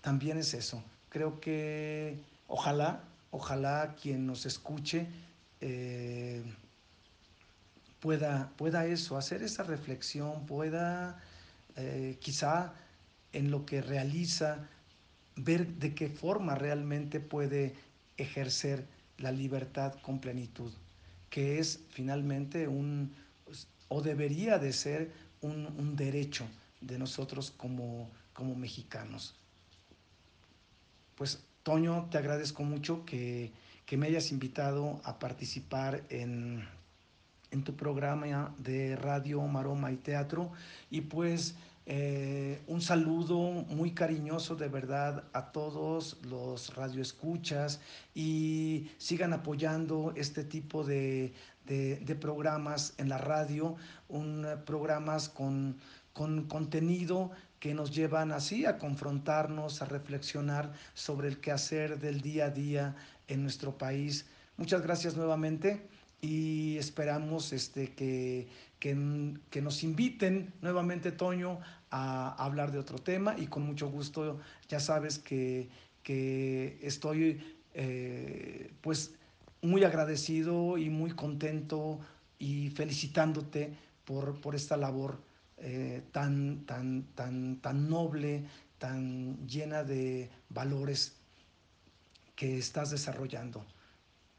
También 0.02 0.38
es 0.38 0.54
eso. 0.54 0.84
Creo 1.10 1.40
que 1.40 2.20
ojalá, 2.48 3.04
ojalá 3.32 3.96
quien 4.02 4.26
nos 4.26 4.46
escuche 4.46 5.08
eh, 5.62 6.44
pueda, 8.00 8.52
pueda 8.58 8.86
eso, 8.86 9.18
hacer 9.18 9.44
esa 9.44 9.64
reflexión, 9.64 10.46
pueda 10.46 11.22
eh, 11.76 12.18
quizá 12.20 12.74
en 13.32 13.52
lo 13.52 13.66
que 13.66 13.82
realiza, 13.82 14.68
ver 15.36 15.68
de 15.76 15.96
qué 15.96 16.10
forma 16.10 16.56
realmente 16.56 17.20
puede 17.20 17.76
ejercer 18.18 18.86
la 19.18 19.32
libertad 19.32 19.94
con 20.02 20.20
plenitud, 20.20 20.72
que 21.30 21.60
es 21.60 21.80
finalmente 21.90 22.68
un, 22.68 23.14
o 23.88 24.02
debería 24.02 24.58
de 24.58 24.74
ser 24.74 25.12
un, 25.42 25.68
un 25.78 25.96
derecho 25.96 26.46
de 26.82 26.98
nosotros 26.98 27.52
como, 27.52 28.10
como 28.34 28.56
mexicanos. 28.56 29.36
Pues 31.21 31.38
Toño, 31.62 32.07
te 32.10 32.17
agradezco 32.17 32.63
mucho 32.63 33.05
que, 33.05 33.51
que 33.86 33.95
me 33.95 34.07
hayas 34.07 34.31
invitado 34.31 34.99
a 35.03 35.19
participar 35.19 36.01
en 36.10 36.65
en 37.51 37.63
tu 37.63 37.75
programa 37.75 38.55
de 38.57 38.95
radio, 38.95 39.41
maroma 39.41 39.91
y 39.91 39.97
teatro. 39.97 40.51
Y 40.89 41.01
pues 41.01 41.55
eh, 41.86 42.62
un 42.67 42.81
saludo 42.81 43.38
muy 43.38 43.91
cariñoso 43.91 44.55
de 44.55 44.69
verdad 44.69 45.25
a 45.34 45.51
todos 45.51 46.17
los 46.23 46.73
radioescuchas 46.75 47.81
y 48.15 48.89
sigan 48.97 49.34
apoyando 49.34 50.13
este 50.15 50.43
tipo 50.43 50.84
de, 50.84 51.34
de, 51.65 52.15
programas 52.15 52.93
en 52.97 53.10
la 53.10 53.17
radio, 53.17 53.75
un, 54.10 54.47
programas 54.65 55.29
con, 55.29 55.77
con 56.13 56.47
contenido 56.47 57.31
que 57.62 57.76
nos 57.76 57.91
llevan 57.91 58.32
así 58.32 58.65
a 58.65 58.80
confrontarnos, 58.80 59.84
a 59.84 59.86
reflexionar 59.86 60.74
sobre 60.95 61.28
el 61.28 61.39
quehacer 61.39 62.00
del 62.00 62.19
día 62.21 62.45
a 62.45 62.50
día 62.50 62.95
en 63.28 63.43
nuestro 63.43 63.78
país. 63.78 64.26
Muchas 64.58 64.82
gracias 64.82 65.15
nuevamente 65.15 65.88
y 66.21 66.76
esperamos 66.78 67.54
este, 67.54 67.93
que, 67.93 68.47
que, 68.80 69.62
nos 69.62 69.84
inviten 69.84 70.52
nuevamente, 70.62 71.12
Toño, 71.12 71.60
a, 71.91 72.34
hablar 72.43 72.71
de 72.71 72.80
otro 72.80 72.97
tema 72.97 73.36
y 73.38 73.45
con 73.45 73.62
mucho 73.62 73.91
gusto, 73.91 74.39
ya 74.67 74.80
sabes 74.80 75.19
que, 75.19 75.69
que 76.02 76.80
estoy 76.82 77.60
eh, 77.76 78.74
pues 78.82 79.13
muy 79.62 79.84
agradecido 79.84 80.80
y 80.80 80.89
muy 80.89 81.12
contento 81.12 82.00
y 82.39 82.71
felicitándote 82.71 83.71
por, 84.04 84.41
por 84.41 84.56
esta 84.56 84.78
labor 84.78 85.30
eh, 85.62 86.02
tan, 86.12 86.65
tan, 86.65 87.04
tan, 87.15 87.62
tan 87.62 87.89
noble, 87.89 88.45
tan 88.78 89.47
llena 89.47 89.84
de 89.84 90.30
valores 90.50 91.15
que 92.36 92.58
estás 92.58 92.89
desarrollando. 92.89 93.63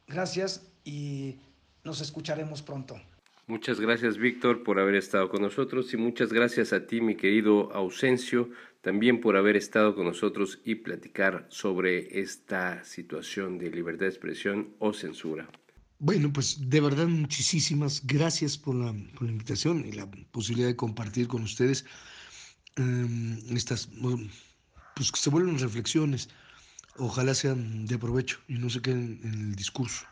Gracias 0.08 0.66
y 0.84 1.36
nos 1.84 2.00
escucharemos 2.00 2.62
pronto. 2.62 3.00
Muchas 3.46 3.80
gracias 3.80 4.18
Víctor 4.18 4.62
por 4.62 4.78
haber 4.78 4.94
estado 4.94 5.28
con 5.28 5.42
nosotros 5.42 5.92
y 5.94 5.96
muchas 5.96 6.32
gracias 6.32 6.72
a 6.72 6.86
ti 6.86 7.00
mi 7.00 7.16
querido 7.16 7.72
Ausencio 7.72 8.50
también 8.80 9.20
por 9.20 9.36
haber 9.36 9.56
estado 9.56 9.94
con 9.94 10.06
nosotros 10.06 10.60
y 10.64 10.76
platicar 10.76 11.46
sobre 11.48 12.20
esta 12.20 12.84
situación 12.84 13.58
de 13.58 13.70
libertad 13.70 14.06
de 14.06 14.10
expresión 14.10 14.74
o 14.78 14.92
censura. 14.92 15.48
Bueno, 16.02 16.32
pues 16.32 16.58
de 16.68 16.80
verdad 16.80 17.06
muchísimas 17.06 18.04
gracias 18.04 18.58
por 18.58 18.74
la, 18.74 18.90
invitación 19.20 19.86
y 19.86 19.92
la 19.92 20.10
posibilidad 20.32 20.66
de 20.66 20.74
compartir 20.74 21.28
con 21.28 21.44
ustedes 21.44 21.84
em, 22.74 23.38
estas, 23.56 23.88
pues 24.96 25.12
que 25.12 25.20
se 25.20 25.30
vuelven 25.30 25.60
reflexiones 25.60 26.28
ojalá 26.98 27.34
sean 27.34 27.86
de 27.86 28.00
provecho 28.00 28.40
y 28.48 28.54
no 28.54 28.68
se 28.68 28.82
queden 28.82 29.20
en 29.22 29.34
el 29.34 29.54
discurso. 29.54 30.04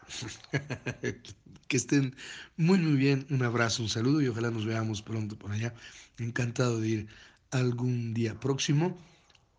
que 1.68 1.76
estén 1.76 2.14
muy, 2.57 2.79
muy 2.79 2.96
bien. 2.96 3.26
Un 3.29 3.42
abrazo, 3.42 3.83
un 3.83 3.88
saludo 3.88 4.22
y 4.22 4.29
ojalá 4.29 4.53
nos 4.53 4.66
veamos 4.66 5.03
pronto 5.03 5.37
por 5.37 5.50
allá. 5.50 5.74
Encantado 6.18 6.79
de 6.79 6.88
ir 6.88 7.09
algún 7.50 8.14
día 8.14 8.38
próximo 8.38 8.96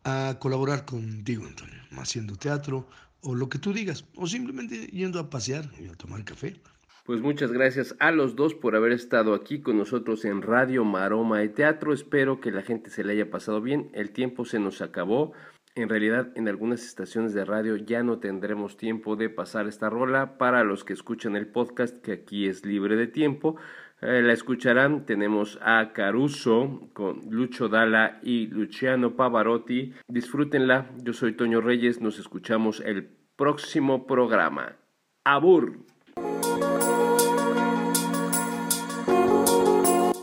a 0.05 0.37
colaborar 0.39 0.85
contigo, 0.85 1.45
Antonio, 1.45 1.81
haciendo 1.97 2.37
teatro 2.37 2.87
o 3.21 3.35
lo 3.35 3.49
que 3.49 3.59
tú 3.59 3.73
digas, 3.73 4.05
o 4.15 4.27
simplemente 4.27 4.87
yendo 4.87 5.19
a 5.19 5.29
pasear 5.29 5.65
y 5.79 5.87
a 5.87 5.93
tomar 5.93 6.23
café. 6.23 6.55
Pues 7.03 7.19
muchas 7.19 7.51
gracias 7.51 7.95
a 7.99 8.11
los 8.11 8.35
dos 8.35 8.53
por 8.53 8.75
haber 8.75 8.91
estado 8.91 9.33
aquí 9.33 9.59
con 9.59 9.77
nosotros 9.77 10.23
en 10.23 10.43
Radio 10.43 10.85
Maroma 10.85 11.39
de 11.39 11.49
Teatro. 11.49 11.93
Espero 11.93 12.39
que 12.39 12.51
la 12.51 12.61
gente 12.61 12.91
se 12.91 13.03
le 13.03 13.13
haya 13.13 13.31
pasado 13.31 13.59
bien. 13.59 13.89
El 13.93 14.11
tiempo 14.11 14.45
se 14.45 14.59
nos 14.59 14.81
acabó. 14.81 15.33
En 15.73 15.89
realidad, 15.89 16.31
en 16.35 16.47
algunas 16.47 16.85
estaciones 16.85 17.33
de 17.33 17.43
radio 17.43 17.75
ya 17.75 18.03
no 18.03 18.19
tendremos 18.19 18.77
tiempo 18.77 19.15
de 19.15 19.29
pasar 19.29 19.67
esta 19.67 19.89
rola. 19.89 20.37
Para 20.37 20.63
los 20.63 20.83
que 20.83 20.93
escuchan 20.93 21.35
el 21.35 21.47
podcast, 21.47 21.97
que 22.01 22.11
aquí 22.11 22.47
es 22.47 22.65
libre 22.65 22.95
de 22.95 23.07
tiempo, 23.07 23.55
eh, 24.01 24.21
la 24.21 24.33
escucharán. 24.33 25.05
Tenemos 25.05 25.59
a 25.61 25.91
Caruso 25.93 26.89
con 26.93 27.21
Lucho 27.29 27.69
Dala 27.69 28.19
y 28.23 28.47
Luciano 28.47 29.15
Pavarotti. 29.15 29.93
Disfrútenla. 30.07 30.89
Yo 31.03 31.13
soy 31.13 31.33
Toño 31.33 31.61
Reyes. 31.61 32.01
Nos 32.01 32.19
escuchamos 32.19 32.81
el 32.81 33.09
próximo 33.35 34.05
programa. 34.05 34.75
Abur. 35.23 35.79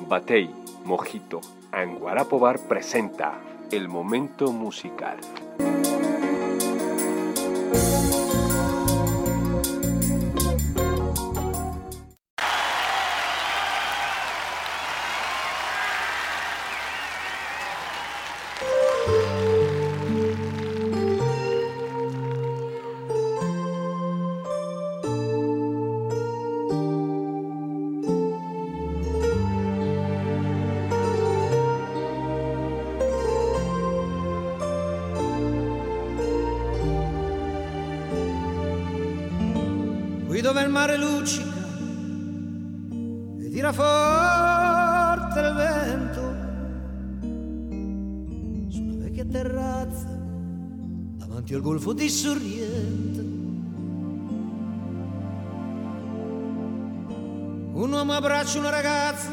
Batey, 0.09 0.51
Mojito, 0.85 1.41
Anguarapobar 1.71 2.67
presenta 2.67 3.41
el 3.71 3.89
momento 3.89 4.53
musical. 4.53 5.19
Sorrento. 52.19 53.21
Un 57.75 57.93
uomo 57.93 58.13
abbraccia 58.13 58.59
una 58.59 58.71
ragazza 58.71 59.31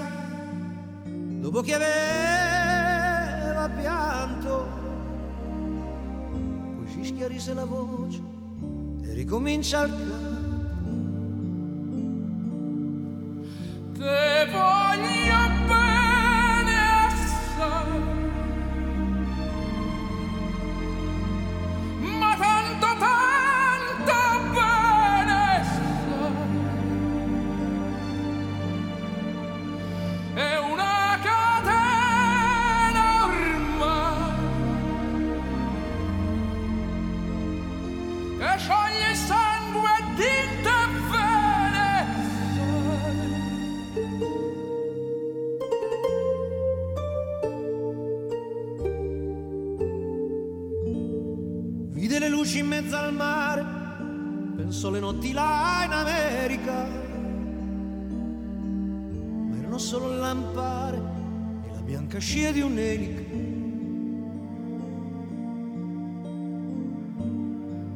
dopo 1.39 1.61
che 1.61 1.73
aveva 1.73 3.67
pianto. 3.69 4.67
Poi 6.75 6.87
si 6.87 7.05
schiarisce 7.05 7.55
la 7.55 7.65
voce 7.65 8.21
e 9.01 9.13
ricomincia 9.13 9.81
il 9.85 9.91
canto. 9.91 10.24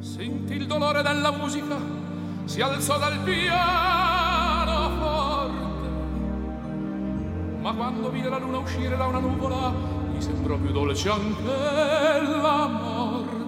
Sentì 0.00 0.54
il 0.54 0.66
dolore 0.66 1.02
della 1.02 1.30
musica, 1.30 1.76
si 2.44 2.60
alzò 2.60 2.98
dal 2.98 3.18
piano 3.18 4.90
forte, 4.98 5.88
ma 7.60 7.72
quando 7.74 8.10
vide 8.10 8.28
la 8.28 8.38
luna 8.38 8.58
uscire 8.58 8.96
da 8.96 9.06
una 9.06 9.18
nuvola, 9.18 9.72
gli 10.12 10.20
sembrò 10.20 10.56
più 10.56 10.72
dolce 10.72 11.08
anche 11.10 11.42
la 11.42 12.66
morte. 12.66 13.38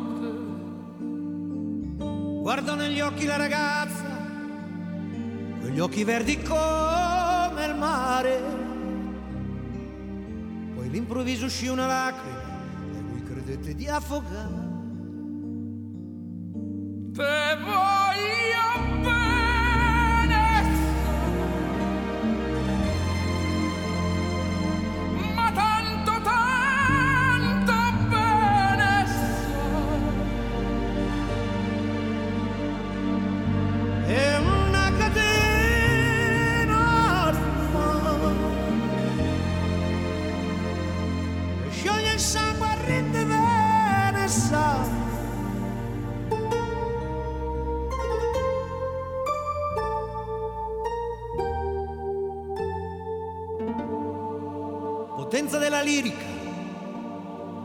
Guardò 2.43 2.75
negli 2.75 3.01
occhi 3.01 3.25
la 3.25 3.37
ragazza, 3.37 4.05
quegli 5.61 5.81
occhi 5.81 6.05
verdi 6.05 6.43
come 6.43 7.65
il 7.65 7.75
mare 7.77 8.61
all'improvviso 10.93 11.47
uscì 11.47 11.69
una 11.69 11.87
lacrima 11.87 12.37
e 12.93 13.01
lui 13.01 13.23
credette 13.23 13.75
di 13.75 13.89
affogare. 13.89 14.62
Te 17.15 17.23
voy 17.23 18.53
a 18.57 18.72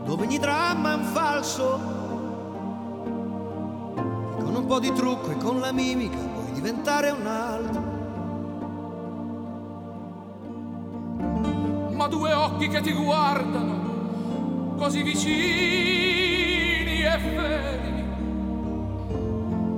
dove 0.08 0.24
ogni 0.24 0.38
dramma 0.38 0.92
è 0.92 0.94
un 0.94 1.04
falso. 1.04 1.74
E 4.38 4.42
con 4.42 4.54
un 4.54 4.64
po' 4.66 4.78
di 4.80 4.90
trucco 4.94 5.32
e 5.32 5.36
con 5.36 5.60
la 5.60 5.70
mimica 5.70 6.16
puoi 6.16 6.50
diventare 6.52 7.10
un 7.10 7.26
altro. 7.26 7.96
ma 11.92 12.06
due 12.06 12.32
occhi 12.32 12.68
che 12.68 12.80
ti 12.80 12.92
guardano 12.92 14.76
così 14.76 15.02
vicini 15.02 15.32
e 17.02 17.18
feri 17.18 18.04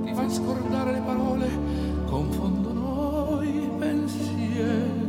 ti 0.03 0.13
fai 0.13 0.29
scordare 0.29 0.91
le 0.91 1.01
parole 1.03 1.49
confondono 2.05 3.41
i 3.41 3.71
pensieri 3.79 5.01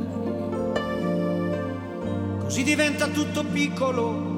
Così 2.52 2.64
diventa 2.64 3.06
tutto 3.08 3.44
piccolo, 3.44 4.32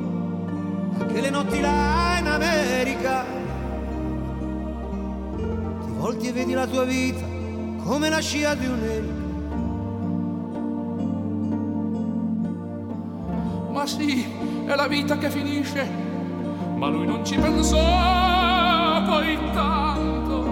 anche 0.99 1.21
le 1.21 1.31
notti 1.31 1.61
là 1.61 2.19
in 2.19 2.27
America. 2.27 3.25
Ti 5.85 5.91
volti 5.97 6.29
e 6.29 6.33
vedi 6.33 6.53
la 6.53 6.67
tua 6.67 6.85
vita 6.85 7.25
come 7.85 8.09
la 8.09 8.21
scia 8.21 8.55
di 8.55 8.67
un'elica. 8.67 9.25
ma 13.85 13.91
sì 13.91 14.25
è 14.67 14.75
la 14.75 14.87
vita 14.87 15.19
che 15.19 15.29
finisce 15.29 15.87
ma 16.77 16.89
lui 16.89 17.07
non 17.07 17.23
ci 17.23 17.37
pensò 17.37 17.77
poi 19.05 19.37
tanto 19.53 20.43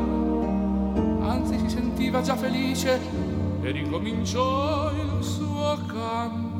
anzi 1.23 1.59
si 1.61 1.69
sentiva 1.71 2.21
già 2.21 2.37
felice 2.37 3.01
e 3.63 3.71
ricominciò 3.71 4.91
il 4.91 5.23
suo 5.23 5.79
canto 5.87 6.51